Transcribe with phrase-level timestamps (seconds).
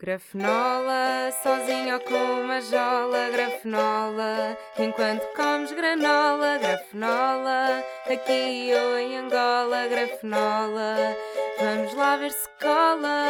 [0.00, 9.88] Grafenola, sozinho ou com uma jola, grafenola, enquanto comes granola, grafenola, aqui ou em Angola,
[9.88, 11.16] grafenola,
[11.58, 13.26] vamos lá ver se cola.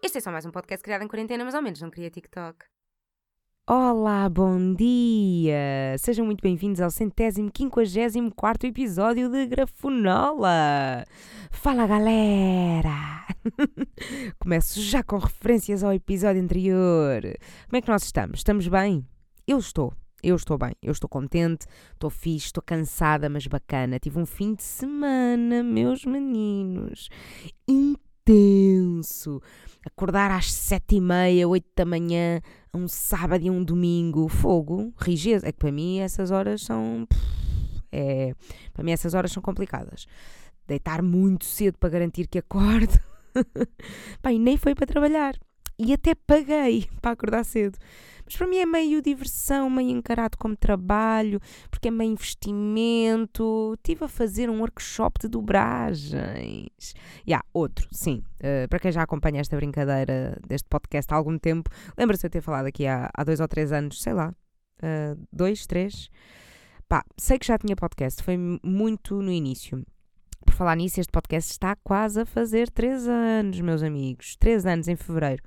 [0.00, 2.64] Este é só mais um podcast criado em quarentena, mas ao menos não queria TikTok.
[3.70, 5.94] Olá, bom dia!
[5.98, 11.04] Sejam muito bem-vindos ao centésimo quinquagésimo quarto episódio de Grafenola!
[11.50, 13.26] Fala, galera!
[14.40, 17.20] Começo já com referências ao episódio anterior.
[17.66, 18.38] Como é que nós estamos?
[18.38, 19.06] Estamos bem?
[19.46, 19.92] Eu estou.
[20.22, 23.98] Eu estou bem, eu estou contente, estou fixe, estou cansada, mas bacana.
[23.98, 27.10] Tive um fim de semana, meus meninos.
[28.28, 29.40] Intenso.
[29.86, 32.42] Acordar às sete e meia, oito da manhã,
[32.74, 35.42] um sábado e um domingo, fogo, rigidez.
[35.42, 37.08] É que para mim essas horas são.
[37.90, 38.34] É,
[38.74, 40.06] para mim essas horas são complicadas.
[40.66, 43.00] Deitar muito cedo para garantir que acordo.
[44.30, 45.38] E nem foi para trabalhar.
[45.78, 47.78] E até paguei para acordar cedo.
[48.28, 51.40] Mas para mim é meio diversão, meio encarado como trabalho,
[51.70, 53.72] porque é meio investimento.
[53.78, 56.94] Estive a fazer um workshop de dobragens.
[57.26, 58.22] E há outro, sim.
[58.38, 62.30] Uh, para quem já acompanha esta brincadeira deste podcast há algum tempo, lembra-se de eu
[62.30, 64.34] ter falado aqui há, há dois ou três anos, sei lá,
[64.82, 66.10] uh, dois, três.
[66.86, 69.82] Pá, sei que já tinha podcast, foi muito no início.
[70.44, 74.36] Por falar nisso, este podcast está quase a fazer três anos, meus amigos.
[74.36, 75.42] Três anos em fevereiro.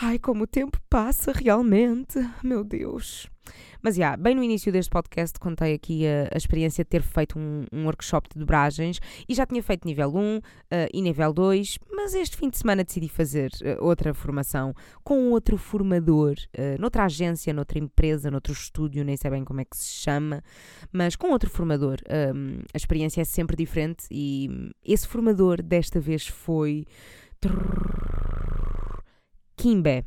[0.00, 2.18] Ai, como o tempo passa realmente.
[2.42, 3.28] Meu Deus.
[3.82, 7.38] Mas, yeah, bem no início deste podcast contei aqui a, a experiência de ter feito
[7.38, 10.42] um, um, workshop de dobragens e já tinha feito nível 1 uh,
[10.92, 15.56] e nível 2, mas este fim de semana decidi fazer uh, outra formação com outro
[15.56, 20.02] formador, uh, noutra agência, noutra empresa, noutro estúdio, nem sei bem como é que se
[20.02, 20.42] chama,
[20.92, 21.98] mas com outro formador.
[22.34, 24.48] Um, a experiência é sempre diferente e
[24.84, 26.86] esse formador desta vez foi.
[29.56, 30.04] Kimbé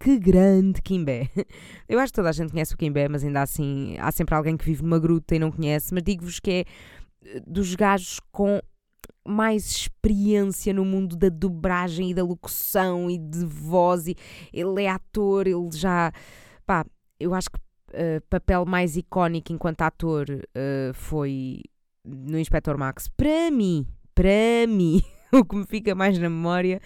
[0.00, 1.28] que grande Kimbé.
[1.86, 4.56] Eu acho que toda a gente conhece o Kimbé, mas ainda assim há sempre alguém
[4.56, 5.92] que vive numa gruta e não conhece.
[5.92, 6.64] Mas digo-vos que é
[7.26, 8.60] eh, dos gajos com
[9.28, 14.06] mais experiência no mundo da dobragem e da locução e de voz.
[14.06, 14.16] E
[14.52, 16.10] ele é ator, ele já.
[16.64, 16.86] Pá,
[17.18, 21.60] eu acho que uh, papel mais icónico enquanto ator uh, foi
[22.02, 23.06] no Inspector Max.
[23.08, 26.80] Para mim, para mim, o que me fica mais na memória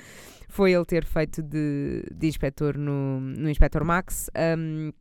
[0.54, 4.30] foi ele ter feito de, de inspetor no, no Inspector Max.
[4.56, 4.92] Um,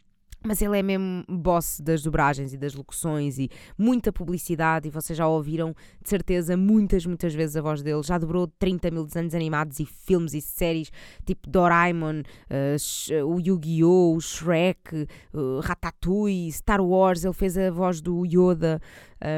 [0.44, 5.16] mas ele é mesmo boss das dobragens e das locuções e muita publicidade, e vocês
[5.16, 8.02] já ouviram de certeza muitas, muitas vezes a voz dele.
[8.02, 10.92] Já dobrou 30 mil desenhos animados e filmes e séries
[11.24, 17.24] tipo Doraemon, uh, o Yu-Gi-Oh!, o Shrek, uh, Ratatouille, Star Wars.
[17.24, 18.82] Ele fez a voz do Yoda.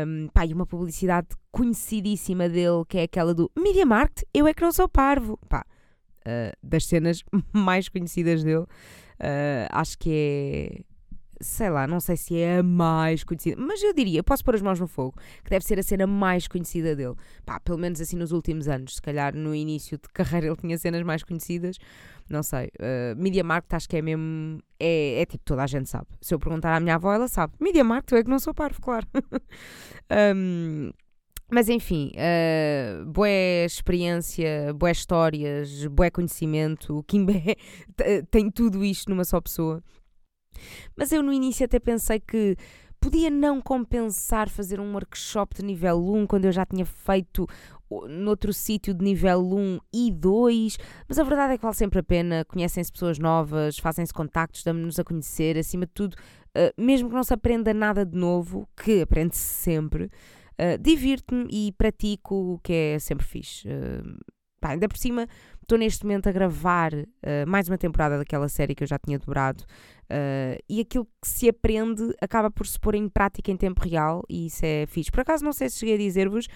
[0.08, 4.54] Um, pá, e uma publicidade conhecidíssima dele que é aquela do Media Market, eu é
[4.54, 5.38] que não sou parvo.
[5.48, 5.64] Pá,
[6.26, 8.66] uh, das cenas mais conhecidas dele.
[9.20, 10.96] Uh, acho que é.
[11.42, 14.62] Sei lá, não sei se é a mais conhecida, mas eu diria, posso pôr as
[14.62, 17.14] mãos no fogo, que deve ser a cena mais conhecida dele.
[17.46, 18.96] Pá, pelo menos assim nos últimos anos.
[18.96, 21.78] Se calhar no início de carreira ele tinha cenas mais conhecidas,
[22.30, 22.68] não sei.
[22.80, 24.62] Uh, Media Market acho que é mesmo.
[24.80, 26.08] É, é tipo, toda a gente sabe.
[26.22, 27.54] Se eu perguntar à minha avó, ela sabe.
[27.60, 29.06] Media Market, eu é que não sou parvo, claro.
[30.36, 30.90] um,
[31.52, 33.30] Mas enfim, uh, boa
[33.66, 36.98] experiência, boas histórias, boé conhecimento.
[36.98, 37.56] O Kimbé
[38.32, 39.84] tem tudo isto numa só pessoa.
[40.96, 42.56] Mas eu no início até pensei que
[43.00, 47.46] podia não compensar fazer um workshop de nível 1 quando eu já tinha feito
[48.10, 52.04] noutro sítio de nível 1 e 2, mas a verdade é que vale sempre a
[52.04, 57.16] pena, conhecem-se pessoas novas, fazem-se contactos, damos-nos a conhecer, acima de tudo, uh, mesmo que
[57.16, 60.10] não se aprenda nada de novo, que aprende-se sempre,
[60.60, 63.68] Uh, Divirto-me e pratico, o que é sempre fixe.
[63.68, 64.18] Uh,
[64.60, 65.28] pá, ainda por cima,
[65.62, 67.06] estou neste momento a gravar uh,
[67.48, 69.64] mais uma temporada daquela série que eu já tinha dobrado.
[70.06, 74.24] Uh, e aquilo que se aprende acaba por se pôr em prática em tempo real
[74.30, 75.12] e isso é fixe.
[75.12, 76.48] Por acaso, não sei se cheguei a dizer-vos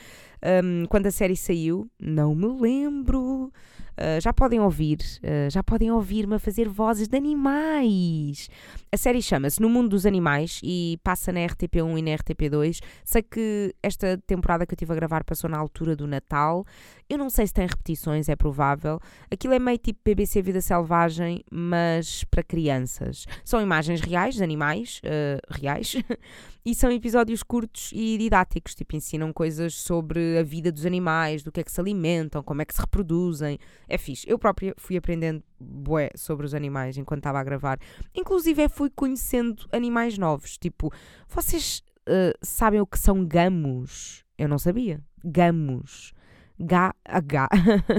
[0.64, 3.52] um, quando a série saiu, não me lembro.
[4.00, 8.50] Uh, já podem ouvir, uh, já podem ouvir-me a fazer vozes de animais.
[8.94, 12.80] A série chama-se No Mundo dos Animais e passa na RTP1 e na RTP2.
[13.04, 16.66] Sei que esta temporada que eu estive a gravar passou na altura do Natal.
[17.10, 19.02] Eu não sei se tem repetições, é provável.
[19.30, 23.26] Aquilo é meio tipo BBC Vida Selvagem, mas para crianças.
[23.44, 25.96] São imagens reais de animais, uh, reais,
[26.66, 31.52] e são episódios curtos e didáticos, tipo ensinam coisas sobre a vida dos animais, do
[31.52, 33.58] que é que se alimentam, como é que se reproduzem.
[33.88, 34.30] É fixe.
[34.30, 37.80] Eu própria fui aprendendo bué sobre os animais enquanto estava a gravar.
[38.14, 40.92] Inclusive fui conhecendo animais novos, tipo,
[41.28, 44.24] vocês uh, sabem o que são gamos?
[44.38, 45.02] Eu não sabia.
[45.24, 46.14] Gamos.
[46.60, 47.50] G-H.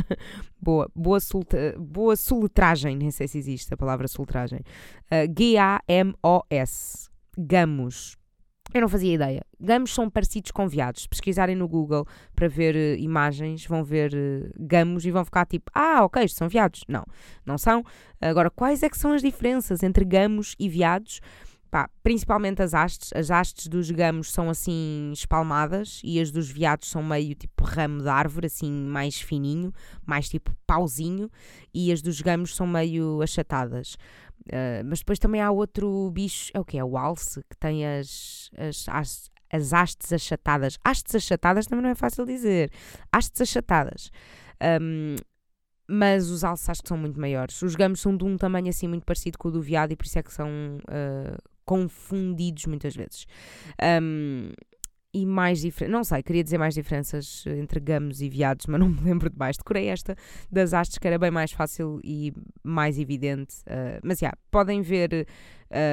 [0.60, 4.60] boa, boa, solta, boa soletragem, nem sei se existe a palavra soletragem.
[5.10, 7.08] Uh, G-A-M-O-S.
[7.38, 8.16] Gamos.
[8.72, 9.44] Eu não fazia ideia.
[9.58, 11.06] Gamos são parecidos com veados.
[11.06, 15.70] Pesquisarem no Google para ver uh, imagens, vão ver uh, gamos e vão ficar tipo,
[15.74, 16.84] ah, ok, são veados.
[16.86, 17.04] Não,
[17.44, 17.84] não são.
[18.20, 21.20] Agora, quais é que são as diferenças entre gamos e veados?
[21.70, 23.10] Pá, principalmente as hastes.
[23.14, 28.02] As hastes dos gamos são assim espalmadas e as dos veados são meio tipo ramo
[28.02, 29.72] de árvore, assim mais fininho,
[30.04, 31.30] mais tipo pauzinho,
[31.72, 33.94] e as dos gamos são meio achatadas.
[34.46, 36.78] Uh, mas depois também há outro bicho, é o que?
[36.78, 40.76] É o alce, que tem as, as, as, as hastes achatadas.
[40.84, 42.72] Hastes achatadas também não é fácil dizer.
[43.12, 44.10] Hastes achatadas.
[44.82, 45.14] Um,
[45.90, 47.60] mas os acho que são muito maiores.
[47.62, 50.06] Os gamos são de um tamanho assim muito parecido com o do veado e por
[50.06, 51.36] isso é que são uh,
[51.70, 53.28] confundidos muitas vezes.
[54.02, 54.50] Um,
[55.14, 55.92] e mais diferenças.
[55.92, 59.38] Não sei, queria dizer mais diferenças entre gamos e veados, mas não me lembro de
[59.38, 59.56] mais.
[59.56, 60.16] Decorei esta
[60.50, 62.32] das hastes, que era bem mais fácil e
[62.64, 63.58] mais evidente.
[63.60, 65.28] Uh, mas já, yeah, podem ver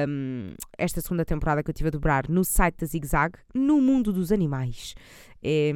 [0.08, 3.80] um, esta segunda temporada que eu tive a dobrar no site da Zig Zag, no
[3.80, 4.96] mundo dos animais.
[5.40, 5.72] É,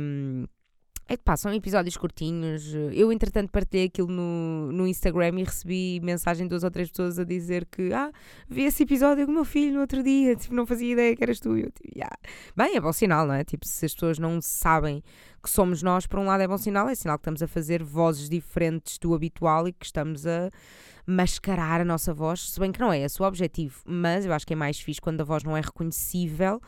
[1.08, 2.74] é que passam episódios curtinhos.
[2.92, 7.18] Eu, entretanto, partilhei aquilo no, no Instagram e recebi mensagem de duas ou três pessoas
[7.18, 8.10] a dizer que, ah,
[8.48, 11.22] vi esse episódio com o meu filho no outro dia, tipo, não fazia ideia que
[11.22, 11.56] eras tu.
[11.56, 12.16] Eu, tipo, yeah.
[12.56, 13.44] Bem, é bom sinal, não é?
[13.44, 15.02] Tipo, se as pessoas não sabem
[15.42, 17.82] que somos nós, por um lado é bom sinal, é sinal que estamos a fazer
[17.82, 20.50] vozes diferentes do habitual e que estamos a
[21.04, 24.46] mascarar a nossa voz, se bem que não é esse o objetivo, mas eu acho
[24.46, 26.60] que é mais fixe quando a voz não é reconhecível,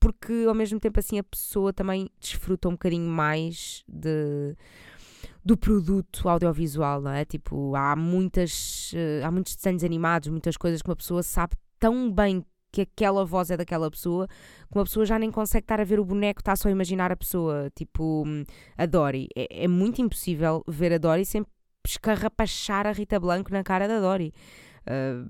[0.00, 4.56] porque ao mesmo tempo assim a pessoa também desfruta um bocadinho mais de
[5.44, 7.24] do produto audiovisual, não é?
[7.24, 12.10] Tipo, há muitas uh, há muitos desenhos animados, muitas coisas que uma pessoa sabe tão
[12.12, 15.84] bem que aquela voz é daquela pessoa, que uma pessoa já nem consegue estar a
[15.84, 18.24] ver o boneco, está só a imaginar a pessoa, tipo
[18.76, 19.28] a Dory.
[19.34, 21.44] É, é muito impossível ver a Dory sem
[21.86, 24.34] escarrapachar a Rita Blanco na cara da Dory.
[24.86, 25.28] Uh,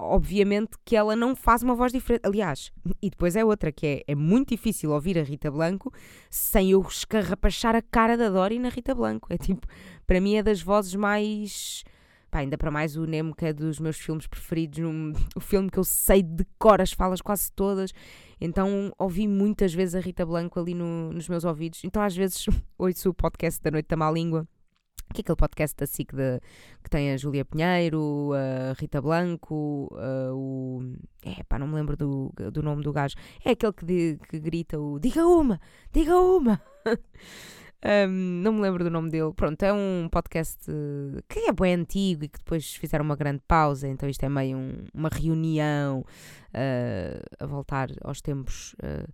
[0.00, 2.22] obviamente que ela não faz uma voz diferente.
[2.24, 5.92] Aliás, e depois é outra, que é, é muito difícil ouvir a Rita Blanco
[6.28, 9.28] sem eu escarrapachar a cara da Dory na Rita Blanco.
[9.32, 9.66] É tipo,
[10.06, 11.84] para mim é das vozes mais.
[12.30, 15.68] Pá, ainda para mais o Nemo, que é dos meus filmes preferidos, um, o filme
[15.68, 17.92] que eu sei de cor as falas quase todas.
[18.40, 21.82] Então ouvi muitas vezes a Rita Blanco ali no, nos meus ouvidos.
[21.84, 22.46] Então às vezes
[22.78, 24.46] ouço o podcast da Noite da Má Língua
[25.12, 26.40] que é aquele podcast da SIC de,
[26.82, 30.94] que tem a Júlia Pinheiro, a Rita Blanco, a, o.
[31.24, 33.16] É, pá, não me lembro do, do nome do gajo.
[33.44, 35.60] É aquele que, de, que grita o Diga uma!
[35.92, 36.60] Diga uma!
[38.08, 39.32] um, não me lembro do nome dele.
[39.34, 40.70] Pronto, é um podcast
[41.28, 44.56] que é bem antigo e que depois fizeram uma grande pausa, então isto é meio
[44.56, 48.74] um, uma reunião uh, a voltar aos tempos.
[48.74, 49.08] Uh,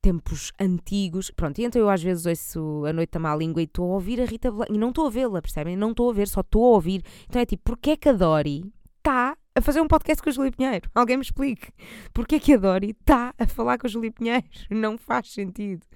[0.00, 1.30] tempos antigos.
[1.30, 3.94] Pronto, e então eu às vezes ouço a noite da má língua e estou a
[3.94, 4.72] ouvir a Rita Blanco.
[4.72, 5.76] E não estou a vê-la, percebem?
[5.76, 7.02] Não estou a ver, só estou a ouvir.
[7.28, 8.64] Então é tipo, porquê é que a Dori
[8.98, 10.90] está a fazer um podcast com a Julia Pinheiro?
[10.94, 11.68] Alguém me explique.
[12.12, 14.46] Porquê é que a Dori está a falar com a Julia Pinheiro?
[14.70, 15.86] Não faz sentido.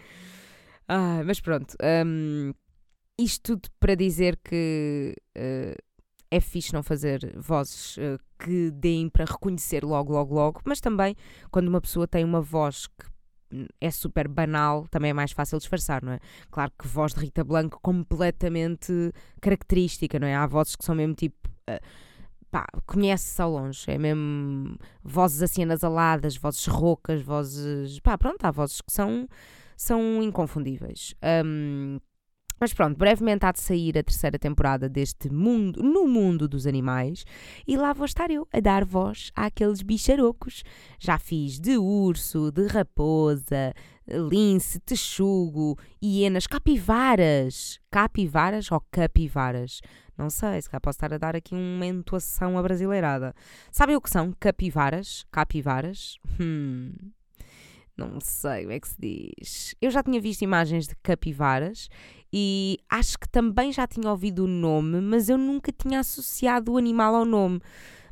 [0.88, 1.74] Ah, mas pronto.
[2.06, 2.52] Um,
[3.18, 5.14] isto tudo para dizer que.
[5.36, 5.74] Uh,
[6.30, 11.14] é fixe não fazer vozes uh, que deem para reconhecer logo, logo, logo, mas também
[11.48, 13.13] quando uma pessoa tem uma voz que
[13.80, 16.20] é super banal, também é mais fácil disfarçar, não é?
[16.50, 20.34] Claro que voz de Rita Blanco completamente característica, não é?
[20.34, 21.48] Há vozes que são mesmo tipo.
[21.68, 21.80] Uh,
[22.50, 27.98] pá, conhece-se ao longe, é mesmo vozes assim anasaladas, vozes roucas, vozes.
[28.00, 29.28] pá, pronto, há vozes que são,
[29.76, 31.14] são inconfundíveis.
[31.44, 31.98] Um,
[32.58, 37.24] mas pronto, brevemente há de sair a terceira temporada deste mundo, no mundo dos animais,
[37.66, 40.62] e lá vou estar eu a dar voz àqueles bicharocos.
[40.98, 43.74] Já fiz de urso, de raposa,
[44.06, 47.80] lince, texugo, hienas, capivaras.
[47.90, 49.80] Capivaras ou capivaras?
[50.16, 53.34] Não sei, se cá posso estar a dar aqui uma entoação abrasileirada.
[53.72, 55.26] Sabem o que são capivaras?
[55.30, 56.18] Capivaras?
[56.40, 56.92] Hum.
[57.96, 59.74] Não sei como é que se diz.
[59.80, 61.88] Eu já tinha visto imagens de capivaras
[62.32, 66.76] e acho que também já tinha ouvido o nome, mas eu nunca tinha associado o
[66.76, 67.60] animal ao nome.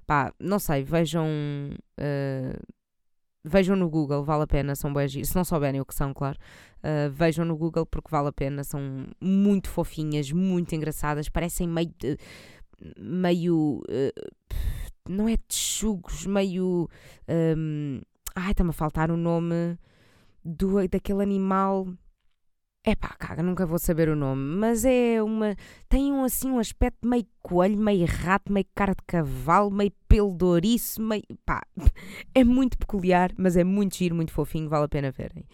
[0.07, 1.27] Pá, não sei, vejam.
[1.99, 2.63] Uh,
[3.45, 6.39] vejam no Google, vale a pena, são bem Se não souberem o que são, claro,
[6.79, 11.93] uh, vejam no Google porque vale a pena, são muito fofinhas, muito engraçadas, parecem meio.
[12.97, 13.83] meio.
[13.89, 14.53] Uh,
[15.09, 16.89] não é texugos, meio.
[17.29, 18.01] Um,
[18.35, 19.79] ai, está-me a faltar o nome
[20.45, 21.87] do, daquele animal
[22.85, 25.55] é pá, caga, nunca vou saber o nome, mas é uma.
[25.89, 30.37] tem um assim um aspecto meio coelho, meio rato, meio cara de cavalo, meio pelo
[31.01, 31.23] meio.
[31.47, 31.63] pá.
[32.35, 35.45] É muito peculiar, mas é muito giro, muito fofinho, vale a pena verem.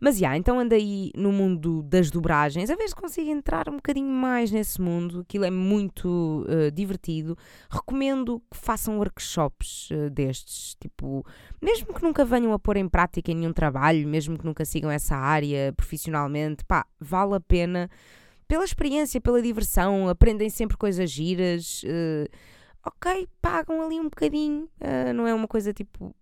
[0.00, 3.68] Mas já, yeah, então anda aí no mundo das dobragens, a ver se consigo entrar
[3.68, 7.36] um bocadinho mais nesse mundo, aquilo é muito uh, divertido.
[7.70, 11.24] Recomendo que façam workshops uh, destes, tipo,
[11.62, 14.90] mesmo que nunca venham a pôr em prática em nenhum trabalho, mesmo que nunca sigam
[14.90, 17.88] essa área profissionalmente, pá, vale a pena
[18.46, 21.82] pela experiência, pela diversão, aprendem sempre coisas giras.
[21.84, 22.28] Uh,
[22.84, 24.68] ok, pagam ali um bocadinho,
[25.14, 26.14] não é uma coisa tipo,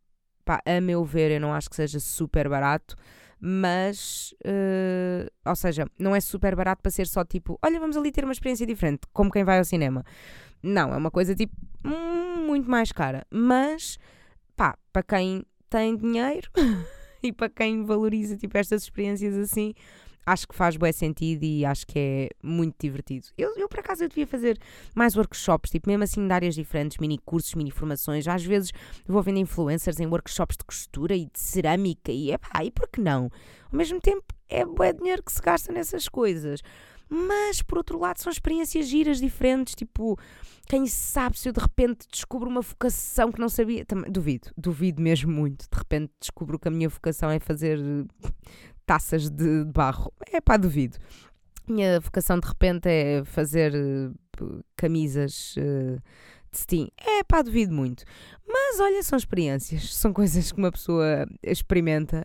[0.44, 2.96] pá, a meu ver, eu não acho que seja super barato
[3.44, 8.12] mas, uh, ou seja, não é super barato para ser só tipo, olha, vamos ali
[8.12, 10.04] ter uma experiência diferente, como quem vai ao cinema.
[10.62, 11.52] Não, é uma coisa tipo
[11.84, 13.98] hum, muito mais cara, mas
[14.54, 16.48] pá, para quem tem dinheiro
[17.20, 19.74] e para quem valoriza tipo estas experiências assim,
[20.24, 23.26] acho que faz bom sentido e acho que é muito divertido.
[23.36, 24.58] Eu, eu, por acaso, eu devia fazer
[24.94, 28.26] mais workshops, tipo, mesmo assim de áreas diferentes, mini cursos, mini formações.
[28.28, 28.72] Às vezes
[29.06, 33.00] vou vendo influencers em workshops de costura e de cerâmica e, epá, e por que
[33.00, 33.30] não?
[33.70, 36.60] Ao mesmo tempo, é bom dinheiro que se gasta nessas coisas.
[37.14, 40.18] Mas, por outro lado, são experiências giras diferentes, tipo,
[40.66, 43.84] quem sabe se eu de repente descubro uma vocação que não sabia.
[43.84, 45.68] Também, duvido, duvido mesmo muito.
[45.70, 47.78] De repente descubro que a minha vocação é fazer
[48.86, 50.12] taças de, barro.
[50.30, 50.98] É pá, duvido.
[51.68, 56.00] Minha vocação de repente é fazer uh, camisas uh,
[56.50, 56.88] de Steam.
[56.98, 58.04] É pá, duvido muito.
[58.46, 62.24] Mas olha, são experiências, são coisas que uma pessoa experimenta,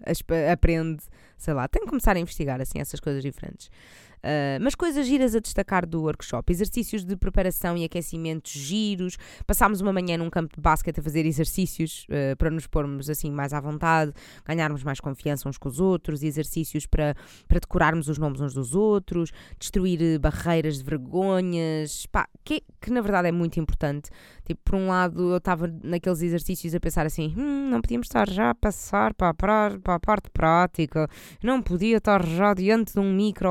[0.52, 1.04] aprende,
[1.38, 3.70] sei lá, tem que começar a investigar assim essas coisas diferentes.
[4.18, 9.18] Uh, mas coisas giras a destacar do workshop: exercícios de preparação e aquecimento giros.
[9.46, 13.32] Passámos uma manhã num campo de basquete a fazer exercícios uh, para nos pormos assim
[13.32, 14.12] mais à vontade,
[14.46, 17.16] ganharmos mais confiança uns com os outros, exercícios para,
[17.48, 22.92] para decorarmos os nomes uns dos outros, destruir eh, barreiras de vergonhas, pá, que, que
[22.92, 24.10] na verdade é muito importante.
[24.46, 28.30] Tipo, por um lado, eu estava naqueles exercícios a pensar assim: hum, não podíamos estar
[28.30, 31.08] já a passar para a, para a parte prática,
[31.44, 33.48] não podia estar já diante de um micro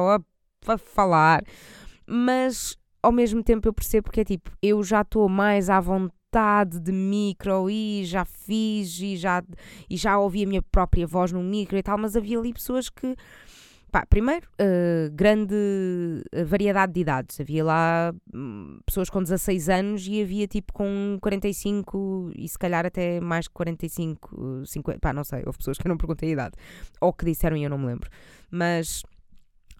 [0.67, 1.45] para falar,
[2.07, 6.81] mas ao mesmo tempo eu percebo que é tipo, eu já estou mais à vontade
[6.81, 9.45] de micro e já fiz e já,
[9.89, 12.91] e já ouvi a minha própria voz no micro e tal, mas havia ali pessoas
[12.91, 13.15] que.
[13.93, 15.55] Pá, primeiro, uh, grande
[16.45, 17.41] variedade de idades.
[17.41, 22.85] Havia lá um, pessoas com 16 anos e havia tipo com 45 e se calhar
[22.85, 24.99] até mais que 45, 50.
[24.99, 25.45] Pá, não sei.
[25.47, 26.57] Houve pessoas que eu não perguntei a idade.
[27.01, 28.11] Ou que disseram e eu não me lembro.
[28.51, 29.03] Mas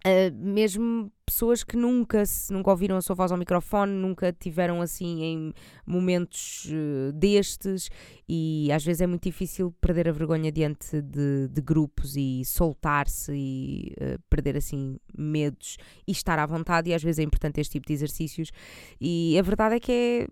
[0.07, 5.25] Uh, mesmo pessoas que nunca, nunca ouviram a sua voz ao microfone, nunca tiveram assim
[5.25, 5.53] em
[5.85, 7.91] momentos uh, destes,
[8.29, 13.33] e às vezes é muito difícil perder a vergonha diante de, de grupos e soltar-se
[13.35, 17.73] e uh, perder assim medos e estar à vontade, e às vezes é importante este
[17.73, 18.53] tipo de exercícios.
[19.01, 19.91] E a verdade é que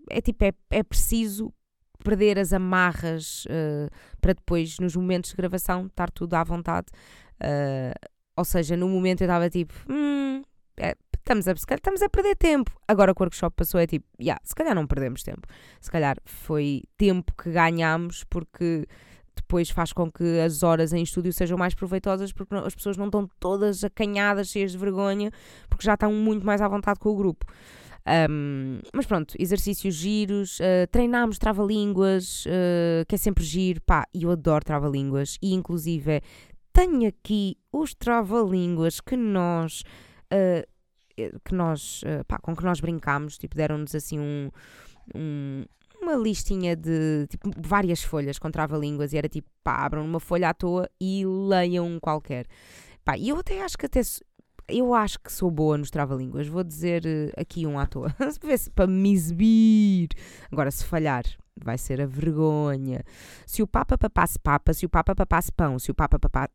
[0.09, 1.53] é, é tipo, é, é preciso
[2.01, 3.45] perder as amarras
[4.21, 6.87] para depois, nos momentos de gravação, estar tudo à vontade.
[7.41, 10.41] Uh, ou seja, no momento eu estava tipo, hum,
[10.77, 12.71] é, estamos, a, estamos a perder tempo.
[12.87, 15.47] Agora que o workshop passou é tipo, yeah, se calhar não perdemos tempo.
[15.81, 18.87] Se calhar foi tempo que ganhamos porque
[19.35, 23.05] depois faz com que as horas em estúdio sejam mais proveitosas porque as pessoas não
[23.05, 25.31] estão todas acanhadas, cheias de vergonha,
[25.69, 27.45] porque já estão muito mais à vontade com o grupo.
[28.29, 34.23] Um, mas pronto, exercícios giros, uh, treinámos trava-línguas, uh, que é sempre giro, pá, e
[34.23, 36.21] eu adoro trava-línguas, e inclusive
[36.75, 39.83] tenho aqui os trava-línguas que nós.
[40.31, 40.67] Uh,
[41.45, 44.51] que nós uh, pá, com que nós brincámos, tipo, deram-nos assim um,
[45.15, 45.63] um,
[46.01, 50.49] uma listinha de tipo, várias folhas com trava-línguas e era tipo, pá, abram uma folha
[50.49, 52.45] à toa e leiam um qualquer.
[53.05, 54.01] Pá, e eu até acho que até
[54.67, 57.03] eu acho que sou boa nos trava-línguas, vou dizer
[57.37, 58.13] aqui um à toa,
[58.75, 60.09] para me exibir.
[60.51, 61.23] Agora, se falhar,
[61.55, 63.05] vai ser a vergonha.
[63.45, 66.49] Se o Papa papasse papa, se o Papa papasse pão, se o Papa papasse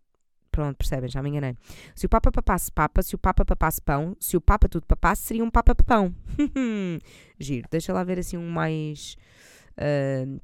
[0.51, 1.57] Pronto, percebem, já me enganei.
[1.95, 5.23] Se o Papa papasse papa, se o Papa papasse pão, se o Papa tudo papasse,
[5.23, 6.15] seria um Papa papão.
[7.39, 9.17] Giro, deixa lá ver assim um mais.
[9.73, 10.41] Uh,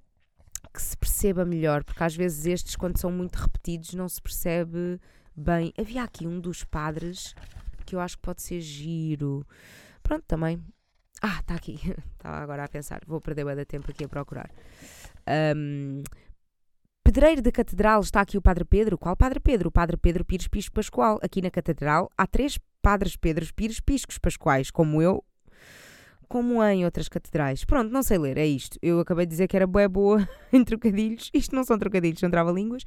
[0.72, 5.00] que se perceba melhor, porque às vezes estes, quando são muito repetidos, não se percebe
[5.34, 5.72] bem.
[5.78, 7.34] Havia aqui um dos padres
[7.84, 9.46] que eu acho que pode ser giro.
[10.02, 10.62] Pronto, também.
[11.22, 11.80] Ah, está aqui.
[12.16, 13.00] Estava agora a pensar.
[13.06, 14.50] Vou perder de tempo aqui a procurar.
[15.56, 16.02] Um,
[17.06, 18.98] Pedreiro da Catedral está aqui o Padre Pedro.
[18.98, 19.68] Qual Padre Pedro?
[19.68, 21.20] O Padre Pedro Pires Pisco Pascoal.
[21.22, 25.24] Aqui na Catedral há três Padres Pedros Pires Piscos Pascoais, como eu,
[26.28, 27.64] como em outras catedrais.
[27.64, 28.78] Pronto, não sei ler, é isto.
[28.82, 31.30] Eu acabei de dizer que era boa boa em trocadilhos.
[31.32, 32.82] Isto não são trocadilhos, são trava-línguas.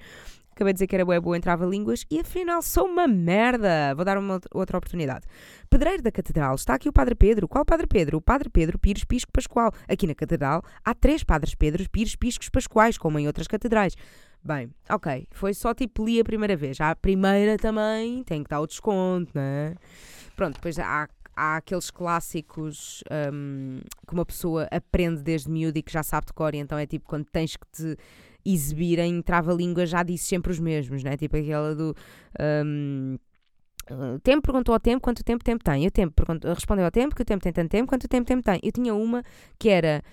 [0.59, 3.95] Acabei de dizer que era boa boa em trava-línguas e afinal sou uma merda.
[3.95, 5.25] Vou dar uma outra oportunidade.
[5.69, 7.47] Pedreiro da Catedral, está aqui o Padre Pedro.
[7.47, 8.17] Qual Padre Pedro?
[8.17, 9.71] O Padre Pedro Pires Pisco Pascoal.
[9.87, 13.95] Aqui na Catedral há três Padres Pedros Pires Piscos Pascoais, como em outras catedrais.
[14.43, 16.79] Bem, ok, foi só tipo li a primeira vez.
[16.81, 19.75] A primeira também tem que dar o desconto, né?
[20.35, 21.07] Pronto, depois há
[21.39, 23.01] há aqueles clássicos
[23.33, 26.85] um, que uma pessoa aprende desde miúdo e que já sabe de cor, então é
[26.85, 27.97] tipo quando tens que te
[28.45, 31.15] exibir em trava-língua já disse sempre os mesmos, né?
[31.15, 31.95] Tipo aquela do.
[32.39, 33.17] Um,
[33.89, 35.83] o tempo perguntou ao tempo quanto tempo tempo tem.
[35.83, 38.43] E o tempo respondeu ao tempo que o tempo tem tanto tempo quanto tempo tempo
[38.43, 38.59] tem.
[38.61, 39.23] Eu tinha uma
[39.57, 40.03] que era.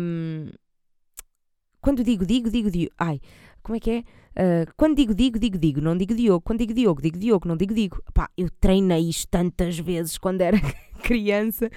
[0.00, 0.48] Um,
[1.80, 2.90] quando digo, digo, digo, digo.
[2.96, 3.20] Ai,
[3.62, 4.04] como é que é?
[4.32, 6.40] Uh, quando digo digo, digo digo, não digo Diogo.
[6.40, 8.02] Quando digo Diogo, digo Diogo, não digo digo.
[8.14, 10.58] Pá, eu treinei isto tantas vezes quando era
[11.02, 11.70] criança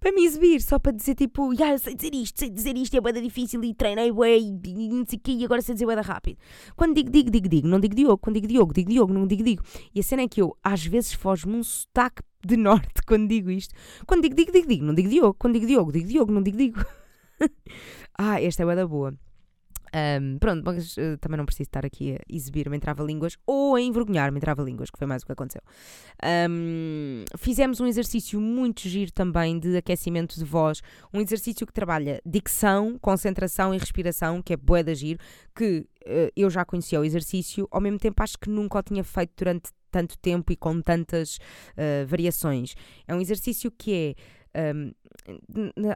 [0.00, 2.96] para me exibir, só para dizer tipo, yeah, eu sei dizer isto, sei dizer isto,
[2.96, 5.86] é bem difícil e treinei bem e não sei o quê, e agora sei dizer
[5.86, 6.38] bem rápido.
[6.76, 8.18] Quando digo digo, digo digo, não digo Diogo.
[8.18, 9.62] Quando digo Diogo, digo Diogo, não digo digo.
[9.94, 13.50] E a cena é que eu, às vezes, foge-me um sotaque de norte quando digo
[13.50, 13.74] isto.
[14.06, 15.34] Quando digo digo, digo digo, não digo Diogo.
[15.34, 16.84] Quando digo Diogo, digo Diogo, não digo digo.
[18.16, 19.14] ah, esta é bem da boa.
[20.20, 23.80] Um, pronto, mas uh, também não preciso estar aqui a exibir-me em trava-línguas ou a
[23.80, 25.62] envergonhar-me em trava-línguas, que foi mais o que aconteceu.
[26.50, 32.20] Um, fizemos um exercício muito giro também de aquecimento de voz, um exercício que trabalha
[32.24, 35.18] dicção, concentração e respiração, que é bué da giro,
[35.54, 39.04] que uh, eu já conhecia o exercício, ao mesmo tempo acho que nunca o tinha
[39.04, 42.74] feito durante tanto tempo e com tantas uh, variações.
[43.06, 44.14] É um exercício que
[44.54, 44.70] é.
[44.72, 44.92] Um,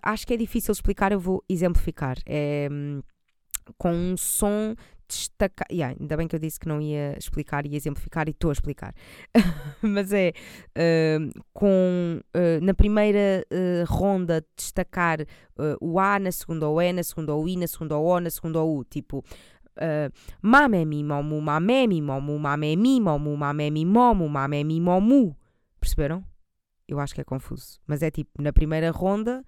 [0.02, 2.18] acho que é difícil explicar, eu vou exemplificar.
[2.26, 3.02] É, um,
[3.78, 4.74] com um som
[5.12, 5.72] destacado.
[5.72, 8.52] Yeah, ainda bem que eu disse que não ia explicar e exemplificar e estou a
[8.52, 8.94] explicar.
[9.82, 10.32] Mas é
[10.76, 15.18] uh, com uh, na primeira uh, ronda destacar
[15.80, 18.30] o A, na segunda o E, na segunda o I, na segunda o O, na
[18.30, 18.84] segunda o U.
[18.84, 19.24] Tipo.
[19.74, 25.36] Uh, mamemi momu mamemi momu mamemi momu momu momu
[25.80, 26.22] perceberam?
[26.86, 29.42] Eu acho que é confuso mas é tipo na primeira ronda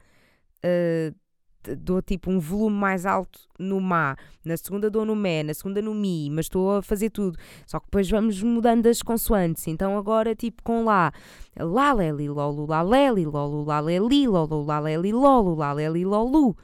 [0.65, 1.15] uh,
[1.79, 5.81] dou tipo um volume mais alto no Má, na segunda dou no Mé, na segunda
[5.81, 7.39] no Mi, mas estou a fazer tudo.
[7.67, 9.67] Só que depois vamos mudando as consoantes.
[9.69, 11.13] Então agora tipo com Lá,
[11.59, 15.13] Lá, Lé, Li, Ló, Lá, Lé, Li, Ló, Lá, Lé, Li, Ló, Lá, Lé, Li,
[15.13, 16.57] Ló, Lá, Lé, Li, Ló, Lu.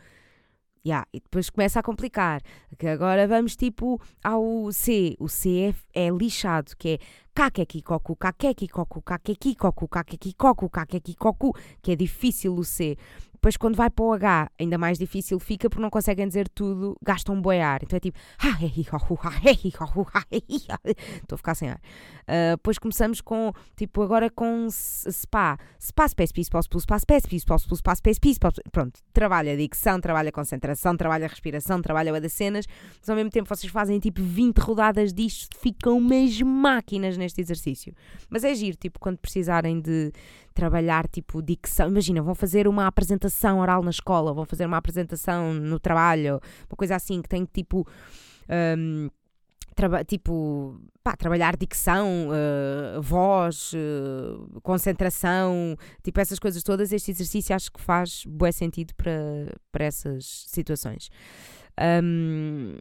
[0.85, 2.41] Yeah, e depois começa a complicar.
[2.79, 5.15] Que agora vamos tipo ao C.
[5.19, 6.99] O C é, é lixado, que é
[7.35, 12.97] kakekikoku, kakekikoku, kakekikoku, kakekikoku, kakekikoku, que é difícil o C.
[13.41, 16.95] Depois, quando vai para o H, ainda mais difícil fica porque não conseguem dizer tudo,
[17.03, 17.81] gastam um boiar.
[17.83, 18.19] Então é tipo.
[20.85, 21.81] Estou a ficar sem ar.
[22.29, 25.57] Uh, depois começamos com, tipo, agora com SPA.
[25.79, 28.39] SPA, space, peace, pause, plus, space, peace, pause, plus, space, peace.
[28.71, 29.01] Pronto.
[29.11, 32.67] Trabalha a dicção, trabalha a concentração, trabalha a respiração, trabalha a das cenas.
[33.01, 37.95] Mas ao mesmo tempo vocês fazem tipo 20 rodadas disto, ficam umas máquinas neste exercício.
[38.29, 40.13] Mas é giro, tipo, quando precisarem de
[40.55, 41.89] trabalhar tipo dicção.
[41.89, 46.77] Imagina, vão fazer uma apresentação oral na escola, vão fazer uma apresentação no trabalho, uma
[46.77, 47.87] coisa assim que tem que tipo.
[48.49, 49.09] Um,
[50.07, 57.73] tipo, pá, trabalhar dicção, uh, voz, uh, concentração, tipo essas coisas todas, este exercício acho
[57.73, 59.13] que faz bom sentido para,
[59.73, 61.09] para essas situações.
[62.03, 62.77] Um,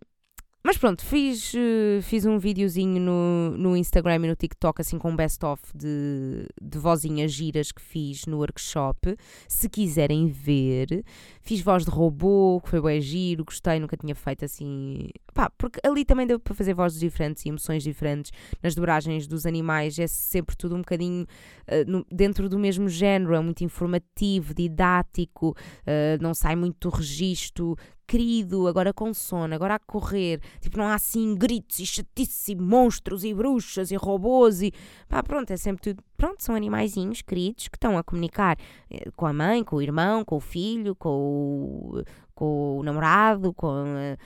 [0.70, 5.10] mas pronto, fiz, eh, fiz um videozinho no, no Instagram e no TikTok, assim com
[5.10, 9.18] um best-of de, de vozinhas giras que fiz no workshop.
[9.48, 11.04] Se quiserem ver,
[11.50, 15.10] fiz voz de robô, que foi bem giro, gostei, nunca tinha feito assim.
[15.34, 18.32] Pá, porque ali também deu para fazer vozes diferentes e emoções diferentes.
[18.62, 23.34] Nas dobragens dos animais é sempre tudo um bocadinho uh, no, dentro do mesmo género,
[23.34, 27.76] é muito informativo, didático, uh, não sai muito do registro
[28.08, 30.40] querido, agora com sono, agora a correr.
[30.62, 34.72] Tipo, não há assim gritos e chatices e monstros e bruxas e robôs e.
[35.08, 36.04] Pá, pronto, é sempre tudo.
[36.20, 38.58] Pronto, são animaizinhos queridos que estão a comunicar
[38.92, 42.04] eh, com a mãe, com o irmão, com o filho, com o,
[42.36, 43.86] com o namorado, com.
[43.98, 44.18] Eh,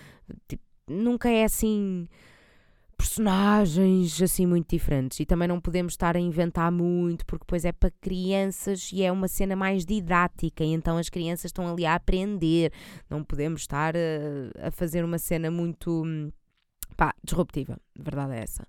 [0.48, 2.08] tipo, nunca é assim
[2.98, 5.20] personagens assim muito diferentes.
[5.20, 9.12] E também não podemos estar a inventar muito porque depois é para crianças e é
[9.12, 10.64] uma cena mais didática.
[10.64, 12.74] E então as crianças estão ali a aprender.
[13.08, 16.04] Não podemos estar a, a fazer uma cena muito
[16.98, 18.68] pá, disruptiva, verdade é essa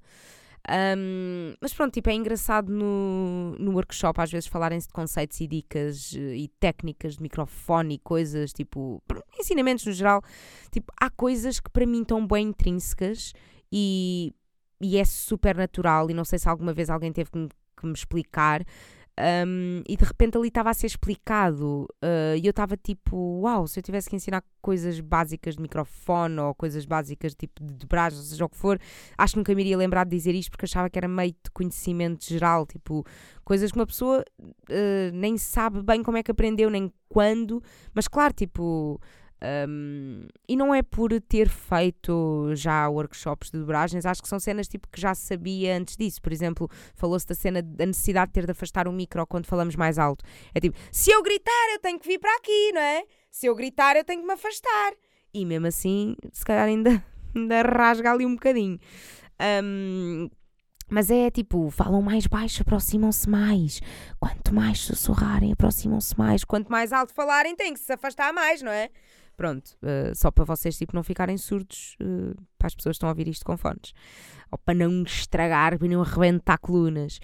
[0.70, 5.46] um, mas pronto, tipo, é engraçado no, no workshop às vezes falarem-se de conceitos e
[5.46, 9.02] dicas eh, e técnicas de microfone e coisas, tipo,
[9.38, 10.22] ensinamentos no geral.
[10.70, 13.34] Tipo, há coisas que para mim estão bem intrínsecas
[13.70, 14.32] e,
[14.80, 16.10] e é super natural.
[16.10, 18.64] E não sei se alguma vez alguém teve que me, que me explicar.
[19.16, 23.68] Um, e de repente ali estava a ser explicado uh, e eu estava tipo, uau,
[23.68, 28.20] se eu tivesse que ensinar coisas básicas de microfone ou coisas básicas tipo de dobragem,
[28.20, 28.76] seja o que for,
[29.16, 31.50] acho que nunca me iria lembrar de dizer isto porque achava que era meio de
[31.52, 33.04] conhecimento geral, tipo,
[33.44, 37.62] coisas que uma pessoa uh, nem sabe bem como é que aprendeu, nem quando,
[37.94, 39.00] mas claro, tipo
[39.68, 44.68] um, e não é por ter feito já workshops de dobragens, acho que são cenas
[44.68, 46.22] tipo que já sabia antes disso.
[46.22, 49.76] Por exemplo, falou-se da cena da necessidade de ter de afastar o micro quando falamos
[49.76, 50.24] mais alto.
[50.54, 53.04] É tipo, se eu gritar, eu tenho que vir para aqui, não é?
[53.30, 54.92] Se eu gritar, eu tenho que me afastar.
[55.32, 58.78] E mesmo assim, se calhar ainda, ainda rasga ali um bocadinho.
[59.62, 60.30] Um,
[60.88, 63.80] mas é tipo, falam mais baixo, aproximam-se mais.
[64.20, 66.44] Quanto mais sussurrarem, aproximam-se mais.
[66.44, 68.90] Quanto mais alto falarem, tem que se afastar mais, não é?
[69.36, 73.08] Pronto, uh, só para vocês tipo, não ficarem surdos, uh, para as pessoas que estão
[73.08, 73.92] a ouvir isto com fones.
[74.50, 77.18] Ou para não estragar, para não arrebentar colunas.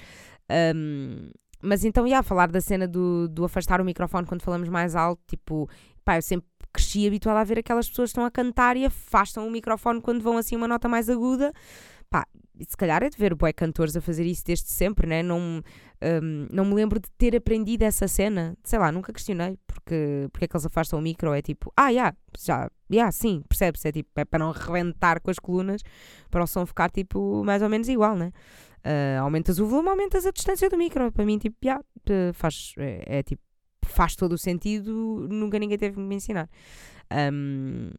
[0.75, 1.31] Um,
[1.63, 5.21] mas então, ia falar da cena do, do afastar o microfone quando falamos mais alto,
[5.29, 5.69] tipo,
[6.05, 9.47] pá, eu sempre cresci habituada a ver aquelas pessoas que estão a cantar e afastam
[9.47, 11.53] o microfone quando vão assim uma nota mais aguda.
[12.09, 12.27] Pá,
[12.67, 15.23] se calhar é de ver bué cantores a fazer isso desde sempre, né?
[15.23, 15.39] Não,
[16.03, 18.57] um, não me lembro de ter aprendido essa cena.
[18.63, 21.33] Sei lá, nunca questionei porque, porque é que eles afastam o micro.
[21.33, 23.89] É tipo, ah, yeah, já, yeah, sim, percebe-se.
[23.89, 25.83] É tipo, é para não reventar com as colunas,
[26.31, 28.33] para o som ficar tipo mais ou menos igual, né?
[28.85, 31.13] Uh, aumentas o volume, aumentas a distância do micro.
[31.13, 31.83] Para mim, tipo, yeah,
[32.33, 33.43] faz, é, é tipo,
[33.85, 35.29] faz todo o sentido.
[35.31, 36.49] Nunca ninguém teve me ensinar.
[37.33, 37.91] Um,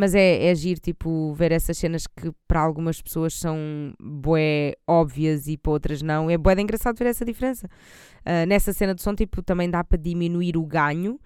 [0.00, 5.46] mas é, é agir, tipo, ver essas cenas que para algumas pessoas são bué óbvias
[5.46, 6.30] e para outras não.
[6.30, 7.68] É bué de engraçado ver essa diferença.
[8.20, 11.20] Uh, nessa cena de som, tipo, também dá para diminuir o ganho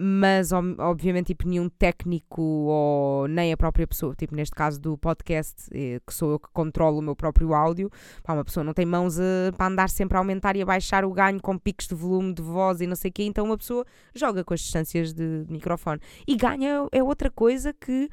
[0.00, 5.68] mas obviamente tipo nenhum técnico ou nem a própria pessoa, tipo neste caso do podcast,
[5.72, 7.90] eh, que sou eu que controlo o meu próprio áudio,
[8.22, 10.66] pá, uma pessoa não tem mãos a, eh, para andar sempre a aumentar e a
[10.66, 13.44] baixar o ganho com picos de volume de voz e não sei o quê, então
[13.44, 13.84] uma pessoa
[14.14, 16.00] joga com as distâncias de, de microfone.
[16.26, 18.08] E ganha é outra coisa que,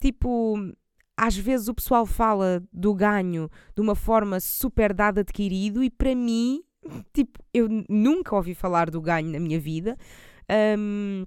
[0.00, 0.56] tipo,
[1.16, 6.14] às vezes o pessoal fala do ganho de uma forma super dada adquirido e para
[6.14, 6.62] mim,
[7.12, 9.96] tipo, eu nunca ouvi falar do ganho na minha vida.
[10.50, 11.24] Um,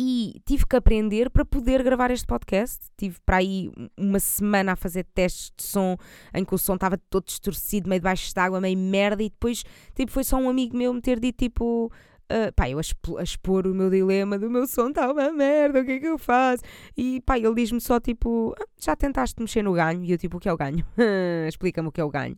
[0.00, 2.86] e tive que aprender para poder gravar este podcast.
[2.96, 5.96] Tive para aí uma semana a fazer testes de som
[6.32, 9.64] em que o som estava todo distorcido, meio debaixo de água, meio merda, e depois
[9.96, 11.90] tipo, foi só um amigo meu me ter dito tipo.
[12.30, 12.82] Uh, pá, eu a,
[13.18, 16.06] a expor o meu dilema do meu som está uma merda, o que é que
[16.06, 16.62] eu faço?
[16.94, 20.04] E pá, ele diz-me só tipo, ah, já tentaste mexer no ganho?
[20.04, 20.84] E eu tipo, o que é o ganho?
[21.48, 22.36] Explica-me o que é o ganho.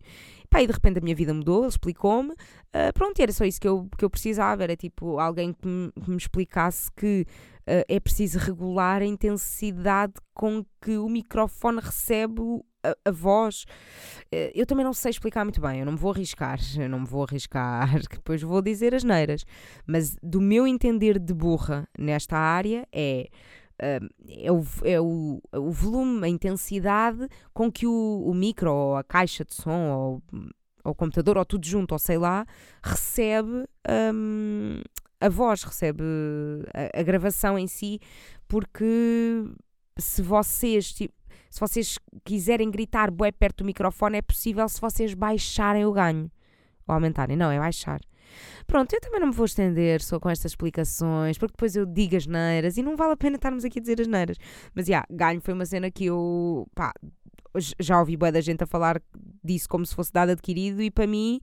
[0.51, 2.31] Pá, e de repente a minha vida mudou, ele explicou-me.
[2.31, 4.61] Uh, pronto, era só isso que eu, que eu precisava.
[4.63, 7.25] Era tipo alguém que me, que me explicasse que
[7.61, 12.41] uh, é preciso regular a intensidade com que o microfone recebe
[12.83, 13.63] a, a, voz.
[14.25, 16.99] Uh, eu também não sei explicar muito bem, eu não me vou arriscar, eu não
[16.99, 19.45] me vou arriscar, que depois vou dizer as neiras.
[19.87, 23.29] Mas do meu entender de burra nesta área é
[23.81, 29.03] é, o, é o, o volume, a intensidade com que o, o micro ou a
[29.03, 30.23] caixa de som ou,
[30.83, 32.45] ou o computador ou tudo junto ou sei lá
[32.83, 33.65] recebe
[34.13, 34.81] um,
[35.19, 36.03] a voz, recebe
[36.73, 37.99] a, a, gravação em si,
[38.47, 39.45] porque
[39.97, 41.13] se vocês tipo,
[41.49, 46.31] se vocês quiserem gritar bué perto do microfone é possível se vocês baixarem o ganho
[46.87, 47.99] ou aumentarem, não, é baixar.
[48.67, 52.15] Pronto, eu também não me vou estender só com estas explicações, porque depois eu digo
[52.15, 54.37] as neiras e não vale a pena estarmos aqui a dizer as neiras.
[54.73, 56.93] Mas, já, yeah, ganho foi uma cena que eu, pá,
[57.79, 59.01] já ouvi boa da gente a falar
[59.43, 61.41] disso como se fosse dado adquirido e para mim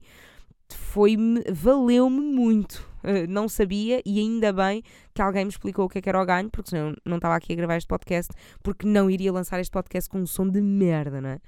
[0.69, 1.17] foi
[1.51, 2.87] valeu-me muito.
[3.03, 6.21] Uh, não sabia e ainda bem que alguém me explicou o que, é que era
[6.21, 9.59] o ganho, porque senão não estava aqui a gravar este podcast, porque não iria lançar
[9.59, 11.39] este podcast com um som de merda, não é?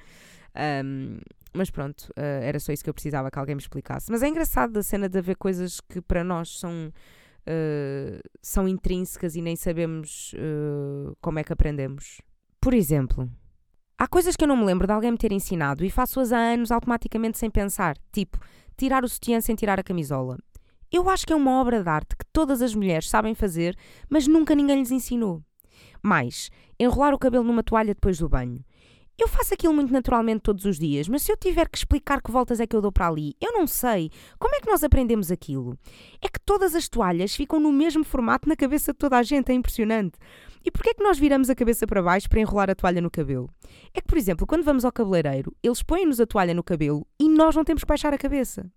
[0.84, 1.19] Um,
[1.54, 4.12] mas pronto, uh, era só isso que eu precisava que alguém me explicasse.
[4.12, 9.36] Mas é engraçado a cena de haver coisas que para nós são, uh, são intrínsecas
[9.36, 12.22] e nem sabemos uh, como é que aprendemos.
[12.60, 13.30] Por exemplo,
[13.98, 16.38] há coisas que eu não me lembro de alguém me ter ensinado e faço-as há
[16.38, 18.40] anos automaticamente sem pensar, tipo
[18.78, 20.38] tirar o sutiã sem tirar a camisola.
[20.92, 23.78] Eu acho que é uma obra de arte que todas as mulheres sabem fazer,
[24.10, 25.42] mas nunca ninguém lhes ensinou.
[26.04, 28.64] Mais, enrolar o cabelo numa toalha depois do banho.
[29.21, 32.31] Eu faço aquilo muito naturalmente todos os dias, mas se eu tiver que explicar que
[32.31, 34.10] voltas é que eu dou para ali, eu não sei.
[34.39, 35.77] Como é que nós aprendemos aquilo?
[36.19, 39.51] É que todas as toalhas ficam no mesmo formato na cabeça de toda a gente,
[39.51, 40.17] é impressionante.
[40.65, 43.12] E porquê é que nós viramos a cabeça para baixo para enrolar a toalha no
[43.12, 43.47] cabelo?
[43.93, 47.29] É que, por exemplo, quando vamos ao cabeleireiro, eles põem-nos a toalha no cabelo e
[47.29, 48.71] nós não temos que baixar a cabeça.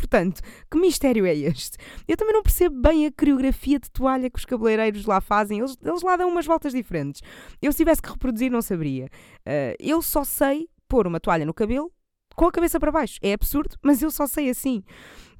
[0.00, 1.76] Portanto, que mistério é este?
[2.08, 5.58] Eu também não percebo bem a coreografia de toalha que os cabeleireiros lá fazem.
[5.58, 7.20] Eles, eles lá dão umas voltas diferentes.
[7.60, 9.10] Eu, se tivesse que reproduzir, não saberia.
[9.40, 11.92] Uh, eu só sei pôr uma toalha no cabelo
[12.34, 13.18] com a cabeça para baixo.
[13.20, 14.82] É absurdo, mas eu só sei assim.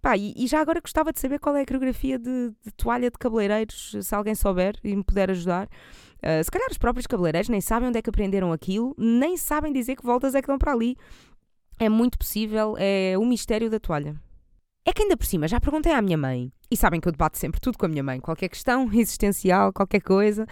[0.03, 3.11] Pá, e, e, já agora gostava de saber qual é a coreografia de, de toalha
[3.11, 5.69] de cabeleireiros, se alguém souber e me puder ajudar.
[6.19, 9.73] Uh, se calhar os próprios cabeleireiros nem sabem onde é que aprenderam aquilo, nem sabem
[9.73, 10.97] dizer que voltas é que dão para ali.
[11.79, 14.15] É muito possível, é o mistério da toalha.
[14.85, 17.37] É que ainda por cima, já perguntei à minha mãe, e sabem que eu debato
[17.37, 20.47] sempre tudo com a minha mãe, qualquer questão existencial, qualquer coisa,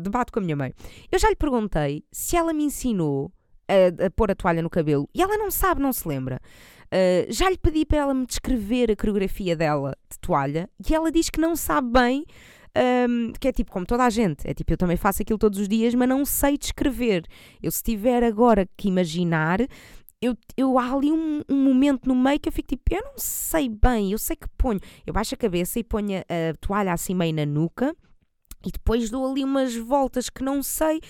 [0.00, 0.72] debato com a minha mãe.
[1.10, 3.32] Eu já lhe perguntei se ela me ensinou
[3.68, 6.40] a, a pôr a toalha no cabelo, e ela não sabe, não se lembra.
[6.86, 11.10] Uh, já lhe pedi para ela me descrever a coreografia dela de toalha, e ela
[11.10, 12.26] diz que não sabe bem
[13.08, 15.58] um, que é tipo como toda a gente, é tipo eu também faço aquilo todos
[15.58, 17.24] os dias, mas não sei descrever.
[17.62, 19.60] Eu se tiver agora que imaginar,
[20.24, 23.18] eu, eu há ali um, um, momento no meio que eu fico tipo, eu não
[23.18, 24.80] sei bem, eu sei que ponho.
[25.06, 27.94] Eu baixo a cabeça e ponho a, a toalha assim meio na nuca
[28.66, 31.00] e depois dou ali umas voltas que não sei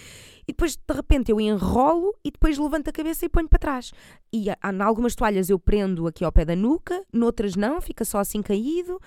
[0.43, 3.93] e depois de repente eu enrolo e depois levanto a cabeça e ponho para trás.
[4.33, 8.19] E em algumas toalhas eu prendo aqui ao pé da nuca, noutras não, fica só
[8.19, 9.01] assim caído.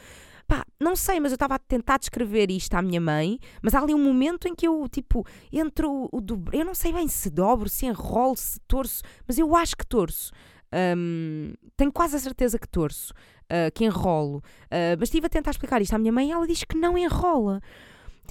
[0.48, 3.82] Pá, não sei, mas eu estava a tentar descrever isto à minha mãe, mas há
[3.82, 6.56] ali um momento em que eu, tipo, entro o dobro.
[6.56, 10.32] Eu não sei bem se dobro, se enrolo, se torço, mas eu acho que torço.
[10.74, 14.38] Um, tenho quase a certeza que torço, uh, que enrolo.
[14.66, 16.98] Uh, mas estive a tentar explicar isto à minha mãe e ela diz que não
[16.98, 17.62] enrola.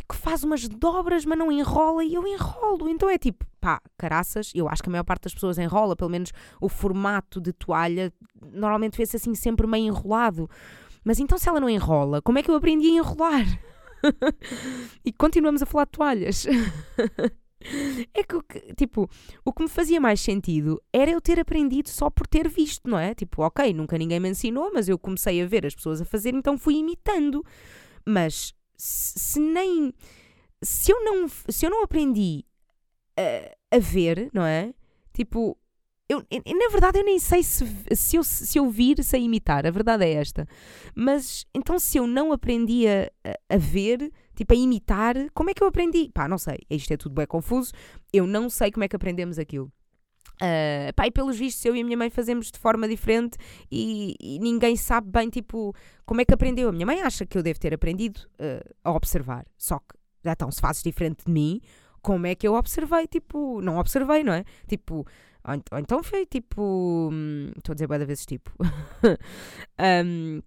[0.08, 2.88] Que faz umas dobras, mas não enrola e eu enrolo.
[2.88, 6.10] Então é tipo, pá, caraças, eu acho que a maior parte das pessoas enrola, pelo
[6.10, 8.12] menos o formato de toalha
[8.52, 10.48] normalmente vê-se assim sempre meio enrolado.
[11.06, 13.46] Mas então, se ela não enrola, como é que eu aprendi a enrolar?
[15.04, 16.46] e continuamos a falar de toalhas.
[18.12, 19.08] é que, tipo,
[19.44, 22.98] o que me fazia mais sentido era eu ter aprendido só por ter visto, não
[22.98, 23.14] é?
[23.14, 26.34] Tipo, ok, nunca ninguém me ensinou, mas eu comecei a ver as pessoas a fazer,
[26.34, 27.44] então fui imitando.
[28.04, 29.94] Mas se nem.
[30.60, 32.44] Se eu não, se eu não aprendi
[33.16, 34.74] a, a ver, não é?
[35.14, 35.56] Tipo,
[36.08, 39.66] eu, na verdade, eu nem sei se, se, eu, se eu vir, sei imitar.
[39.66, 40.46] A verdade é esta.
[40.94, 43.10] Mas então, se eu não aprendi a,
[43.48, 46.10] a ver, tipo a imitar, como é que eu aprendi?
[46.14, 46.58] Pá, não sei.
[46.70, 47.72] Isto é tudo bem confuso.
[48.12, 49.70] Eu não sei como é que aprendemos aquilo.
[50.36, 53.38] Uh, pá, e pelos vistos, eu e a minha mãe fazemos de forma diferente
[53.72, 56.68] e, e, ninguém sabe bem, tipo, como é que aprendeu.
[56.68, 59.46] A minha mãe acha que eu devo ter aprendido uh, a observar.
[59.56, 61.60] Só que, então, se fazes diferente de mim,
[62.02, 63.06] como é que eu observei?
[63.06, 64.44] Tipo, não observei, não é?
[64.68, 65.04] Tipo,
[65.46, 67.10] ou, ou então foi tipo.
[67.12, 68.52] Hum, estou a dizer várias vezes tipo.
[70.04, 70.40] um,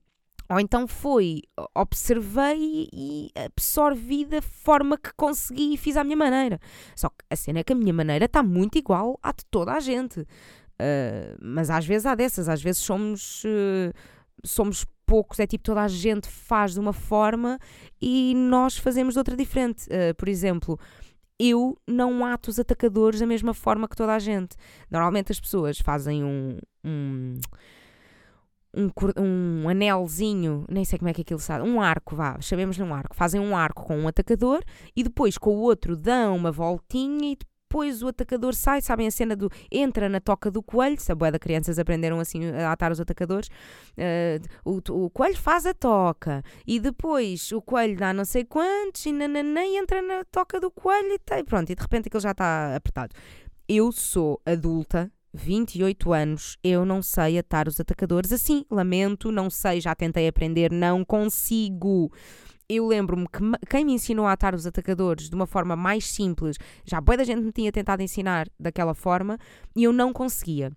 [0.51, 1.43] ou então foi,
[1.75, 6.59] observei e absorvi da forma que consegui e fiz à minha maneira.
[6.95, 9.73] Só que a cena é que a minha maneira está muito igual à de toda
[9.73, 10.21] a gente.
[10.21, 13.43] Uh, mas às vezes há dessas, às vezes somos.
[13.43, 13.93] Uh,
[14.43, 17.59] somos poucos, é tipo toda a gente faz de uma forma
[18.01, 19.85] e nós fazemos de outra diferente.
[19.87, 20.79] Uh, por exemplo,
[21.39, 24.57] eu não ato os atacadores da mesma forma que toda a gente.
[24.91, 27.39] Normalmente as pessoas fazem um, um,
[28.75, 32.93] um, um anelzinho, nem sei como é que aquilo sabe, um arco, vá, chamemos-lhe um
[32.93, 33.15] arco.
[33.15, 34.61] Fazem um arco com um atacador
[34.95, 37.37] e depois com o outro dão uma voltinha e
[37.69, 41.15] depois o atacador sai, sabem a cena do entra na toca do coelho, se a
[41.15, 45.73] boia de crianças aprenderam assim a atar os atacadores, uh, o, o, coelho faz a
[45.73, 50.59] toca e depois o coelho dá não sei quantos e nananã, e entra na toca
[50.59, 53.13] do coelho e, tá, e pronto, e de repente aquilo já está apertado.
[53.67, 59.79] Eu sou adulta, 28 anos, eu não sei atar os atacadores assim, lamento, não sei,
[59.79, 62.11] já tentei aprender, não consigo
[62.69, 66.57] eu lembro-me que quem me ensinou a atar os atacadores de uma forma mais simples,
[66.85, 69.39] já boa da gente me tinha tentado ensinar daquela forma
[69.75, 70.71] e eu não conseguia.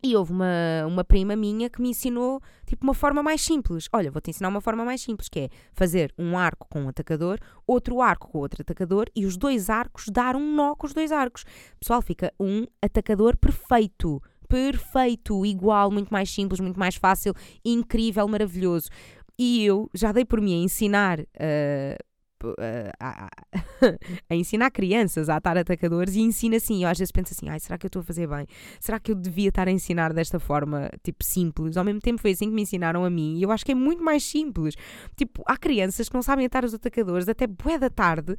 [0.00, 3.88] E houve uma, uma prima minha que me ensinou tipo uma forma mais simples.
[3.90, 7.38] Olha, vou-te ensinar uma forma mais simples, que é fazer um arco com um atacador,
[7.66, 11.10] outro arco com outro atacador e os dois arcos dar um nó com os dois
[11.10, 11.44] arcos.
[11.80, 18.88] Pessoal, fica um atacador perfeito perfeito, igual, muito mais simples, muito mais fácil, incrível, maravilhoso.
[19.38, 22.04] E eu já dei por mim a ensinar uh,
[22.98, 23.30] a, a,
[24.30, 26.84] a, ensinar crianças a atar atacadores e ensino assim.
[26.84, 28.46] Eu às vezes penso assim: ai, será que eu estou a fazer bem?
[28.80, 31.76] Será que eu devia estar a ensinar desta forma, tipo, simples?
[31.76, 33.74] Ao mesmo tempo foi assim que me ensinaram a mim e eu acho que é
[33.74, 34.74] muito mais simples.
[35.16, 38.36] Tipo, há crianças que não sabem atar os atacadores até bué da tarde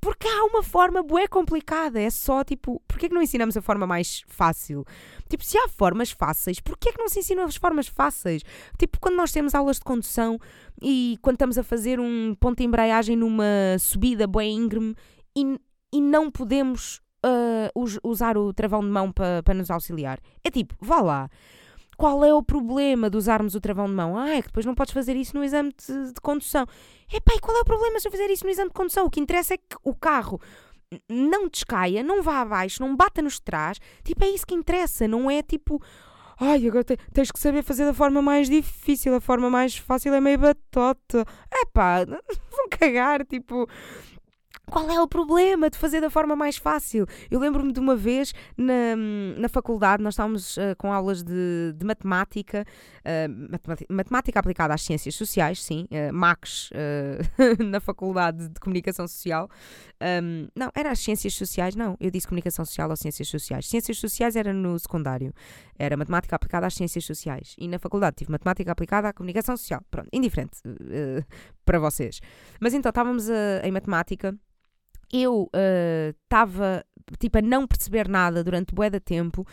[0.00, 2.00] porque há uma forma bué complicada.
[2.00, 4.84] É só tipo, porquê que não ensinamos a forma mais fácil?
[5.28, 8.42] Tipo, se há formas fáceis, porquê que não se ensinam as formas fáceis?
[8.78, 10.38] Tipo, quando nós temos aulas de condução
[10.82, 13.44] e quando estamos a fazer um ponto de embreagem numa
[13.78, 14.94] subida bué íngreme
[15.36, 15.58] e,
[15.92, 20.18] e não podemos uh, usar o travão de mão para pa nos auxiliar.
[20.44, 21.30] É tipo, vá lá.
[21.96, 24.16] Qual é o problema de usarmos o travão de mão?
[24.16, 26.66] Ah, é que depois não podes fazer isso no exame de, de condução.
[27.12, 29.06] Epá, e qual é o problema se eu fizer isso no exame de condução?
[29.06, 30.40] O que interessa é que o carro
[31.08, 33.78] não descaia, não vá abaixo, não bata nos trás.
[34.04, 35.80] Tipo, é isso que interessa, não é tipo,
[36.38, 40.12] Ai, agora te, tens que saber fazer da forma mais difícil, a forma mais fácil
[40.12, 41.24] é meio batota.
[41.50, 43.66] É pá, vão cagar, tipo.
[44.68, 47.06] Qual é o problema de fazer da forma mais fácil?
[47.30, 48.96] Eu lembro-me de uma vez na,
[49.38, 52.64] na faculdade, nós estávamos uh, com aulas de, de matemática,
[53.00, 56.70] uh, matemática, aplicada às ciências sociais, sim, uh, MACs
[57.64, 59.48] na faculdade de comunicação social.
[60.02, 63.68] Um, não, era as ciências sociais, não, eu disse comunicação social ou ciências sociais.
[63.68, 65.32] Ciências sociais era no secundário,
[65.78, 67.54] era matemática aplicada às ciências sociais.
[67.56, 69.80] E na faculdade tive matemática aplicada à comunicação social.
[69.92, 70.60] Pronto, indiferente
[71.64, 72.20] para vocês.
[72.60, 73.28] Mas então estávamos
[73.62, 74.36] em matemática
[75.12, 75.50] eu
[76.24, 79.46] estava uh, tipo a não perceber nada durante bué de tempo.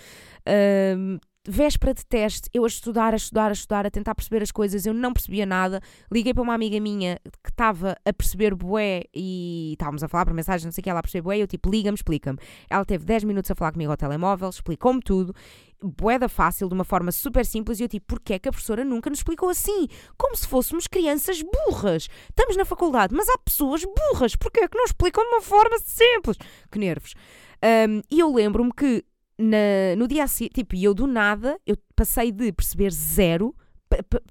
[0.47, 4.51] Uh, véspera de teste, eu a estudar, a estudar, a estudar, a tentar perceber as
[4.51, 5.81] coisas, eu não percebia nada.
[6.11, 10.33] Liguei para uma amiga minha que estava a perceber bué e estávamos a falar por
[10.33, 12.39] mensagem, não sei o que, ela a perceber bué, eu tipo, liga-me, explica-me.
[12.69, 15.35] Ela teve 10 minutos a falar comigo ao telemóvel, explicou-me tudo
[15.83, 18.85] boeda fácil, de uma forma super simples, e eu tipo, porquê é que a professora
[18.85, 19.87] nunca nos explicou assim?
[20.17, 22.07] Como se fôssemos crianças burras.
[22.29, 25.77] Estamos na faculdade, mas há pessoas burras, porquê é que não explicam de uma forma
[25.79, 26.37] simples?
[26.71, 27.13] Que nervos.
[27.63, 29.03] Um, e eu lembro-me que
[29.37, 33.55] na, no dia assim, tipo, eu do nada, eu passei de perceber zero,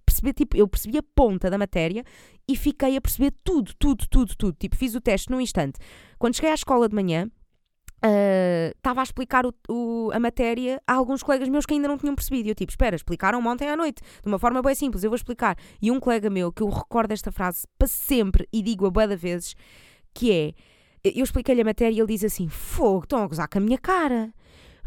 [0.04, 2.04] perceber, tipo, eu percebi a ponta da matéria
[2.48, 4.56] e fiquei a perceber tudo, tudo, tudo, tudo.
[4.58, 5.78] Tipo, fiz o teste num instante.
[6.18, 7.30] Quando cheguei à escola de manhã,
[8.76, 11.96] estava uh, a explicar o, o, a matéria a alguns colegas meus que ainda não
[11.96, 12.48] tinham percebido.
[12.48, 15.16] E eu, tipo, espera, explicaram ontem à noite, de uma forma bem simples, eu vou
[15.16, 15.56] explicar.
[15.80, 19.16] E um colega meu, que eu recordo esta frase para sempre e digo a boa
[19.16, 19.54] vezes,
[20.12, 20.52] que é:
[21.04, 23.78] eu expliquei-lhe a matéria e ele diz assim: Fogo, estão a gozar com a minha
[23.78, 24.32] cara.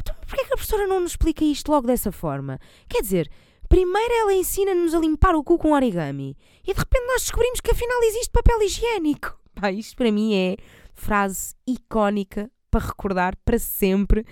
[0.05, 2.59] Então, porquê que a professora não nos explica isto logo dessa forma?
[2.87, 3.31] Quer dizer,
[3.67, 7.71] primeiro ela ensina-nos a limpar o cu com origami e de repente nós descobrimos que
[7.71, 9.39] afinal existe papel higiênico.
[9.55, 10.57] Pá, isto para mim é
[10.93, 14.25] frase icónica para recordar para sempre.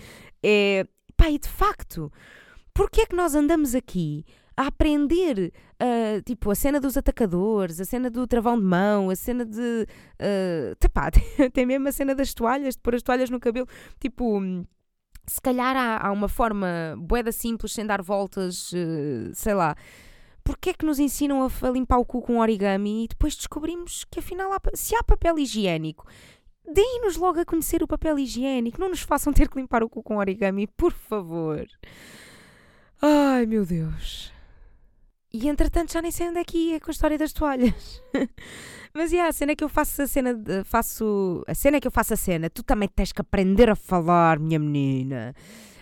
[0.43, 2.11] É, pá, e de facto,
[2.73, 7.85] porque é que nós andamos aqui a aprender, uh, tipo, a cena dos atacadores, a
[7.85, 9.87] cena do travão de mão, a cena de.
[10.23, 11.09] Uh, pá,
[11.45, 13.67] até mesmo a cena das toalhas, de pôr as toalhas no cabelo.
[13.99, 14.39] Tipo,
[15.25, 19.75] se calhar há, há uma forma boeda simples, sem dar voltas, uh, sei lá.
[20.43, 24.05] Porquê é que nos ensinam a, a, limpar o cu com origami e depois descobrimos
[24.11, 26.05] que afinal há, se há papel higiênico
[26.65, 28.79] Deem-nos logo a conhecer o papel higiênico.
[28.79, 31.67] Não nos façam ter que limpar o cu com origami, por favor.
[33.01, 34.31] Ai, meu Deus.
[35.31, 38.01] E entretanto já nem sei onde é que ia com a história das toalhas.
[38.95, 41.79] Mas yeah, a cena é que eu faço a cena, de, faço a cena é
[41.79, 42.49] que eu faço a cena.
[42.49, 45.33] Tu também tens que aprender a falar, minha menina.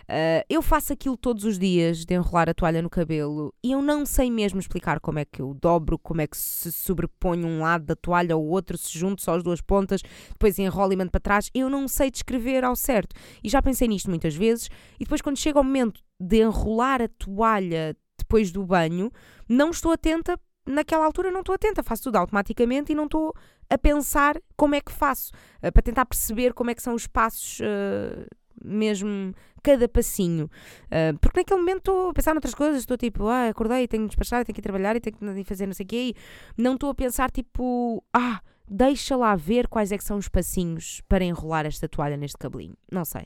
[0.03, 3.81] Uh, eu faço aquilo todos os dias de enrolar a toalha no cabelo e eu
[3.81, 7.61] não sei mesmo explicar como é que eu dobro, como é que se sobrepõe um
[7.61, 11.11] lado da toalha ao outro, se junto só as duas pontas, depois enrolo e mando
[11.11, 11.49] para trás.
[11.53, 13.15] Eu não sei descrever ao certo.
[13.43, 14.69] E já pensei nisto muitas vezes.
[14.99, 19.11] E depois, quando chega o momento de enrolar a toalha depois do banho,
[19.47, 20.39] não estou atenta.
[20.71, 23.33] Naquela altura, não estou atenta, faço tudo automaticamente e não estou
[23.69, 25.31] a pensar como é que faço,
[25.63, 27.59] uh, para tentar perceber como é que são os passos.
[27.59, 28.25] Uh,
[28.63, 30.45] mesmo cada passinho.
[30.85, 34.09] Uh, porque naquele momento estou a pensar noutras coisas, estou tipo, ah, acordei, tenho que
[34.09, 36.15] despachar, tenho que ir trabalhar e tenho que fazer não sei o quê.
[36.57, 38.39] Não estou a pensar tipo, ah,
[38.73, 42.75] deixa lá ver quais é que são os passinhos para enrolar esta toalha neste cabelinho.
[42.89, 43.23] Não sei.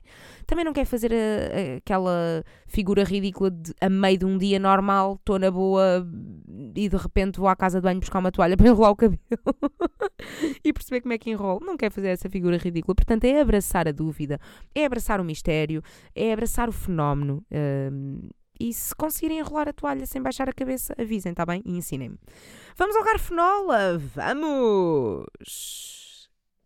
[0.48, 4.58] Também não quer fazer a, a, aquela figura ridícula de a meio de um dia
[4.58, 6.04] normal, estou na boa
[6.76, 9.20] e de repente vou à casa de banho buscar uma toalha para enrolar o cabelo
[10.66, 11.60] e perceber como é que enrolo.
[11.64, 12.96] Não quer fazer essa figura ridícula.
[12.96, 14.40] Portanto, é abraçar a dúvida,
[14.74, 15.84] é abraçar o mistério,
[16.16, 17.46] é abraçar o fenómeno.
[17.52, 21.62] Um, e se conseguirem enrolar a toalha sem baixar a cabeça, avisem, tá bem?
[21.66, 22.18] E ensinem-me.
[22.78, 23.98] Vamos ao garfenola!
[23.98, 25.36] Vamos!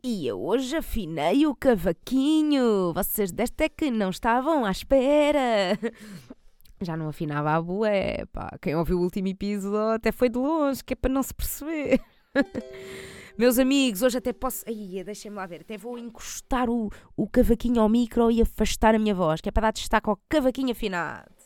[0.01, 2.93] E eu hoje afinei o cavaquinho.
[2.93, 5.77] Vocês desta é que não estavam à espera.
[6.81, 8.57] Já não afinava a bué, pá.
[8.61, 11.99] Quem ouviu o último episódio até foi de longe, que é para não se perceber.
[13.37, 14.63] Meus amigos, hoje até posso.
[14.65, 15.61] Ai, deixem-me lá ver.
[15.61, 19.51] Até vou encostar o, o cavaquinho ao micro e afastar a minha voz, que é
[19.51, 21.38] para dar destaque ao cavaquinho afinado.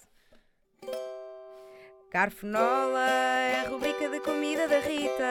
[2.13, 5.23] Garfonola é a rubrica da comida da Rita.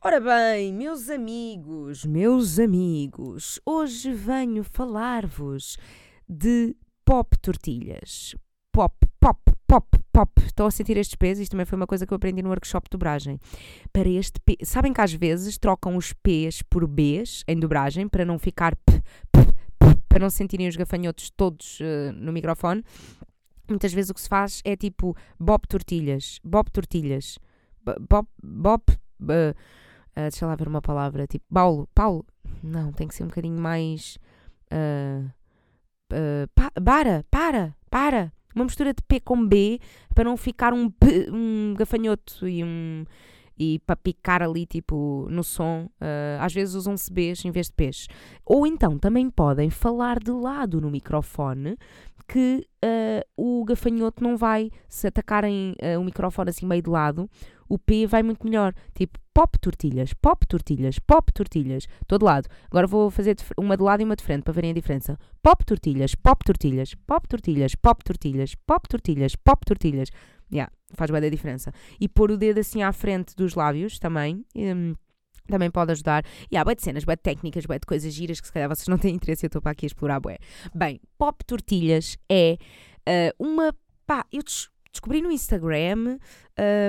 [0.00, 5.76] Ora bem, meus amigos, meus amigos, hoje venho falar-vos
[6.26, 8.34] de pop tortilhas.
[8.72, 10.32] Pop, pop, pop, pop.
[10.46, 11.42] Estão a sentir estes pesos?
[11.42, 13.38] Isto também foi uma coisa que eu aprendi no workshop de dobragem.
[13.92, 18.24] Para este P, sabem que às vezes trocam os P's por B's em dobragem para
[18.24, 19.55] não ficar p, p,
[20.16, 22.82] para não sentirem os gafanhotos todos uh, no microfone,
[23.68, 27.38] muitas vezes o que se faz é tipo Bob Tortilhas, Bob Tortilhas,
[27.84, 28.94] Bob, Bob, uh,
[29.28, 29.54] uh,
[30.14, 32.24] deixa lá ver uma palavra, tipo Paulo, Paulo,
[32.62, 34.16] não, tem que ser um bocadinho mais.
[34.72, 35.30] Uh,
[36.54, 38.32] pa, para, para, para.
[38.54, 39.78] Uma mistura de P com B
[40.14, 43.04] para não ficar um, P, um gafanhoto e um.
[43.58, 47.72] E para picar ali, tipo, no som, uh, às vezes usam-se Bs em vez de
[47.72, 48.06] Ps.
[48.44, 51.78] Ou então também podem falar de lado no microfone,
[52.28, 57.30] que uh, o gafanhoto não vai, se atacarem uh, o microfone assim meio de lado,
[57.68, 58.74] o P vai muito melhor.
[58.94, 62.48] Tipo, pop tortilhas, pop tortilhas, pop tortilhas, todo lado.
[62.70, 65.18] Agora vou fazer uma de lado e uma de frente para verem a diferença.
[65.42, 70.10] Pop tortilhas, pop tortilhas, pop tortilhas, pop tortilhas, pop tortilhas, pop tortilhas.
[70.52, 71.72] Yeah, faz bem a diferença.
[72.00, 74.44] E pôr o dedo assim à frente dos lábios também.
[74.54, 74.94] Um,
[75.48, 76.24] também pode ajudar.
[76.50, 78.68] E há bué de cenas, bué de técnicas, bué de coisas giras que se calhar
[78.68, 80.38] vocês não têm interesse eu estou para aqui a explorar bué.
[80.74, 82.58] Bem, Pop Tortilhas é
[83.08, 83.74] uh, uma...
[84.06, 84.42] Pá, eu
[84.92, 86.18] descobri no Instagram...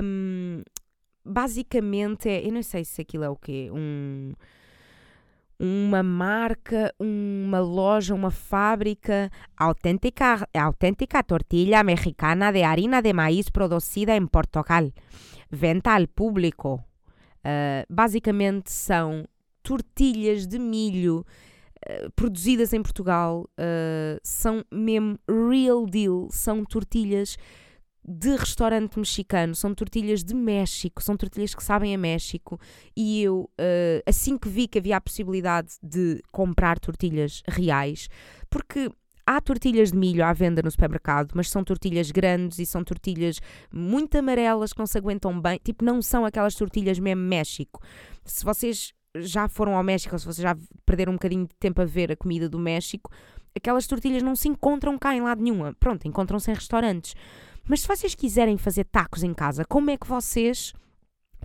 [0.04, 0.62] Um,
[1.26, 2.48] basicamente é...
[2.48, 3.70] Eu não sei se aquilo é o quê.
[3.72, 4.34] Um
[5.60, 14.16] uma marca, uma loja, uma fábrica autêntica, autêntica tortilha mexicana de harina de maíz producida
[14.16, 14.92] em Portugal.
[15.50, 16.84] Venta al público.
[17.40, 19.26] Uh, basicamente são
[19.64, 21.26] tortilhas de milho
[21.90, 25.18] uh, produzidas em Portugal, uh, são mesmo
[25.50, 27.38] real deal, são tortilhas
[28.08, 32.60] de restaurante mexicano, são tortilhas de México, são tortilhas que sabem a México.
[32.96, 33.50] E eu,
[34.06, 38.08] assim que vi que havia a possibilidade de comprar tortilhas reais,
[38.50, 38.90] porque
[39.30, 43.42] Há tortilhas de milho à venda no supermercado, mas são tortilhas grandes e são tortilhas
[43.70, 45.60] muito amarelas que não se aguentam bem.
[45.62, 47.82] Tipo, não são aquelas tortilhas mesmo México.
[48.24, 50.56] Se vocês já foram ao México ou se vocês já
[50.86, 53.12] perderam um bocadinho de tempo a ver a comida do México,
[53.54, 55.74] aquelas tortilhas não se encontram cá em lado nenhum.
[55.74, 57.14] Pronto, encontram-se em restaurantes.
[57.68, 60.74] Mas se vocês quiserem fazer tacos em casa, como é que vocês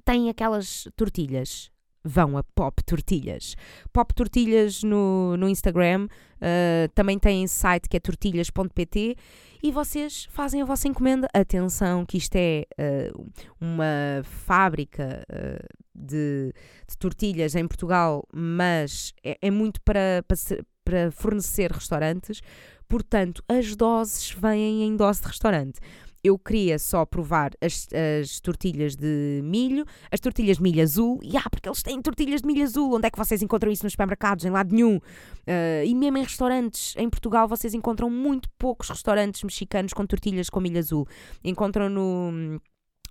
[0.04, 1.72] têm aquelas tortilhas?
[2.04, 3.56] vão a Pop Tortilhas.
[3.92, 9.16] Pop Tortilhas no, no Instagram, uh, também tem site que é tortilhas.pt
[9.62, 11.28] e vocês fazem a vossa encomenda.
[11.32, 16.52] Atenção, que isto é uh, uma fábrica uh, de,
[16.88, 20.36] de, tortilhas em Portugal, mas é, é muito para, para,
[20.84, 22.40] para fornecer restaurantes,
[22.88, 25.78] portanto, as doses vêm em dose de restaurante
[26.24, 27.88] eu queria só provar as,
[28.22, 32.42] as, tortilhas de milho, as tortilhas de milho azul, e ah, porque eles têm tortilhas
[32.42, 34.44] de milho azul, onde é que vocês encontram isso nos supermercados?
[34.44, 34.96] Em lado nenhum.
[34.96, 40.48] Uh, e mesmo em restaurantes, em Portugal, vocês encontram muito poucos restaurantes mexicanos com tortilhas
[40.48, 41.08] com milho azul.
[41.42, 42.60] Encontram no,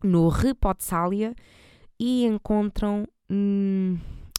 [0.02, 1.36] no Repotsalia
[2.00, 3.06] e encontram.
[3.30, 3.98] Hum,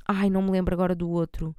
[0.08, 1.54] ai, não me lembro agora do outro.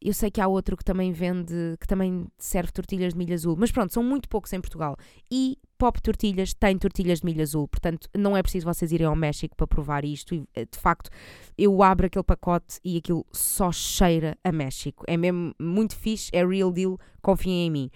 [0.00, 3.56] Eu sei que há outro que também vende, que também serve tortilhas de milho azul,
[3.58, 4.96] mas pronto, são muito poucos em Portugal.
[5.30, 9.16] E Pop Tortilhas tem tortilhas de milho azul, portanto não é preciso vocês irem ao
[9.16, 10.34] México para provar isto.
[10.34, 11.10] E, eh, de facto,
[11.56, 15.04] eu abro aquele pacote e aquilo só cheira a México.
[15.06, 17.90] É mesmo muito fixe, é real deal, confiem em mim.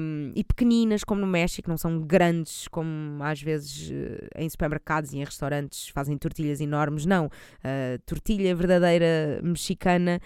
[0.00, 5.12] Um, e pequeninas, como no México, não são grandes como às vezes uh, em supermercados
[5.12, 7.26] e em restaurantes fazem tortilhas enormes, não.
[7.26, 10.20] Uh, tortilha verdadeira mexicana.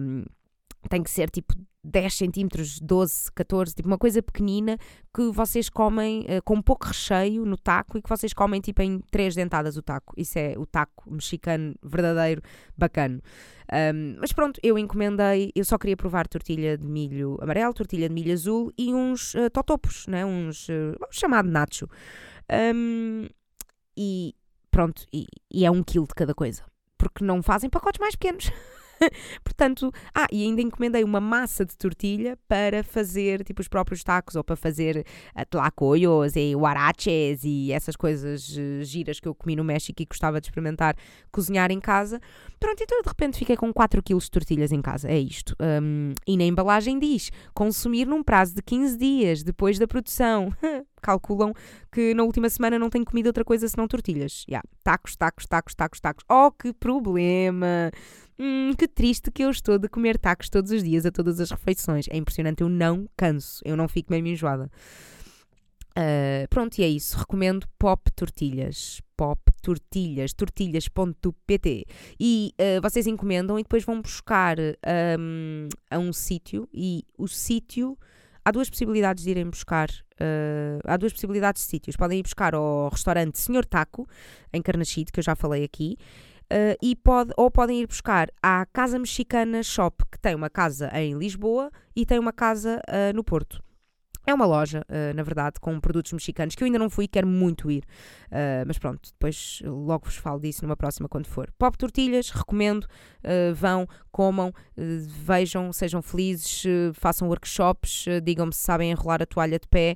[0.00, 0.24] Um,
[0.88, 1.54] tem que ser tipo
[1.84, 4.78] 10 centímetros, 12, 14, tipo uma coisa pequenina
[5.14, 9.00] que vocês comem uh, com pouco recheio no taco e que vocês comem tipo em
[9.10, 10.14] três dentadas o taco.
[10.16, 12.40] Isso é o taco mexicano verdadeiro,
[12.76, 13.20] bacana.
[13.72, 18.14] Um, mas pronto, eu encomendei, eu só queria provar tortilha de milho amarelo, tortilha de
[18.14, 20.24] milho azul e uns uh, totopos, né?
[20.24, 21.86] uns uh, chamado nacho.
[22.74, 23.26] Um,
[23.96, 24.34] e
[24.70, 26.62] pronto, e, e é um quilo de cada coisa.
[26.96, 28.50] Porque não fazem pacotes mais pequenos.
[29.42, 34.36] Portanto, ah, e ainda encomendei uma massa de tortilha para fazer tipo os próprios tacos
[34.36, 39.56] ou para fazer uh, tlacoyos e huaraches e essas coisas uh, giras que eu comi
[39.56, 40.96] no México e gostava de experimentar
[41.30, 42.20] cozinhar em casa.
[42.58, 45.08] Pronto, então de repente fiquei com 4 kg de tortilhas em casa.
[45.08, 45.54] É isto.
[45.60, 50.52] Um, e na embalagem diz consumir num prazo de 15 dias depois da produção.
[51.04, 51.52] calculam
[51.92, 54.44] que na última semana não tenho comido outra coisa senão tortilhas.
[54.48, 54.66] Yeah.
[54.82, 56.24] Tacos, tacos, tacos, tacos, tacos.
[56.28, 57.90] Oh, que problema!
[58.38, 61.50] Hum, que triste que eu estou de comer tacos todos os dias, a todas as
[61.50, 62.06] refeições.
[62.10, 64.70] É impressionante, eu não canso, eu não fico mesmo enjoada.
[65.96, 67.16] Uh, pronto, e é isso.
[67.16, 69.00] Recomendo Pop Tortilhas.
[69.16, 71.84] Pop Tortilhas, tortilhas.pt.
[72.18, 76.68] E uh, vocês encomendam e depois vão buscar um, a um sítio.
[76.72, 77.96] E o sítio.
[78.44, 79.88] Há duas possibilidades de irem buscar.
[80.20, 81.96] Uh, há duas possibilidades de sítios.
[81.96, 84.06] Podem ir buscar ao restaurante Senhor Taco,
[84.52, 85.96] em Carnachide, que eu já falei aqui.
[86.44, 90.90] Uh, e pode, ou podem ir buscar à Casa Mexicana Shop, que tem uma casa
[90.92, 93.62] em Lisboa e tem uma casa uh, no Porto.
[94.26, 97.08] É uma loja, uh, na verdade, com produtos mexicanos que eu ainda não fui e
[97.08, 97.84] quero muito ir.
[98.66, 101.52] Mas pronto, depois logo vos falo disso numa próxima quando for.
[101.56, 102.84] Pop Tortilhas, recomendo.
[103.54, 106.64] Vão, comam, vejam, sejam felizes,
[106.94, 109.94] façam workshops, digam-me se sabem enrolar a toalha de pé,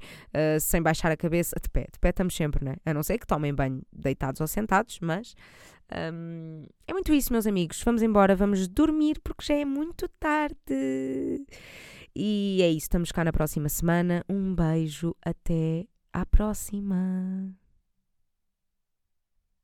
[0.61, 1.57] sem baixar a cabeça.
[1.61, 2.77] De pé, de pé estamos sempre, não é?
[2.85, 5.35] A não ser que tomem banho deitados ou sentados, mas.
[5.91, 7.83] Um, é muito isso, meus amigos.
[7.83, 11.47] Vamos embora, vamos dormir porque já é muito tarde.
[12.15, 14.25] E é isso, estamos cá na próxima semana.
[14.29, 17.55] Um beijo, até à próxima.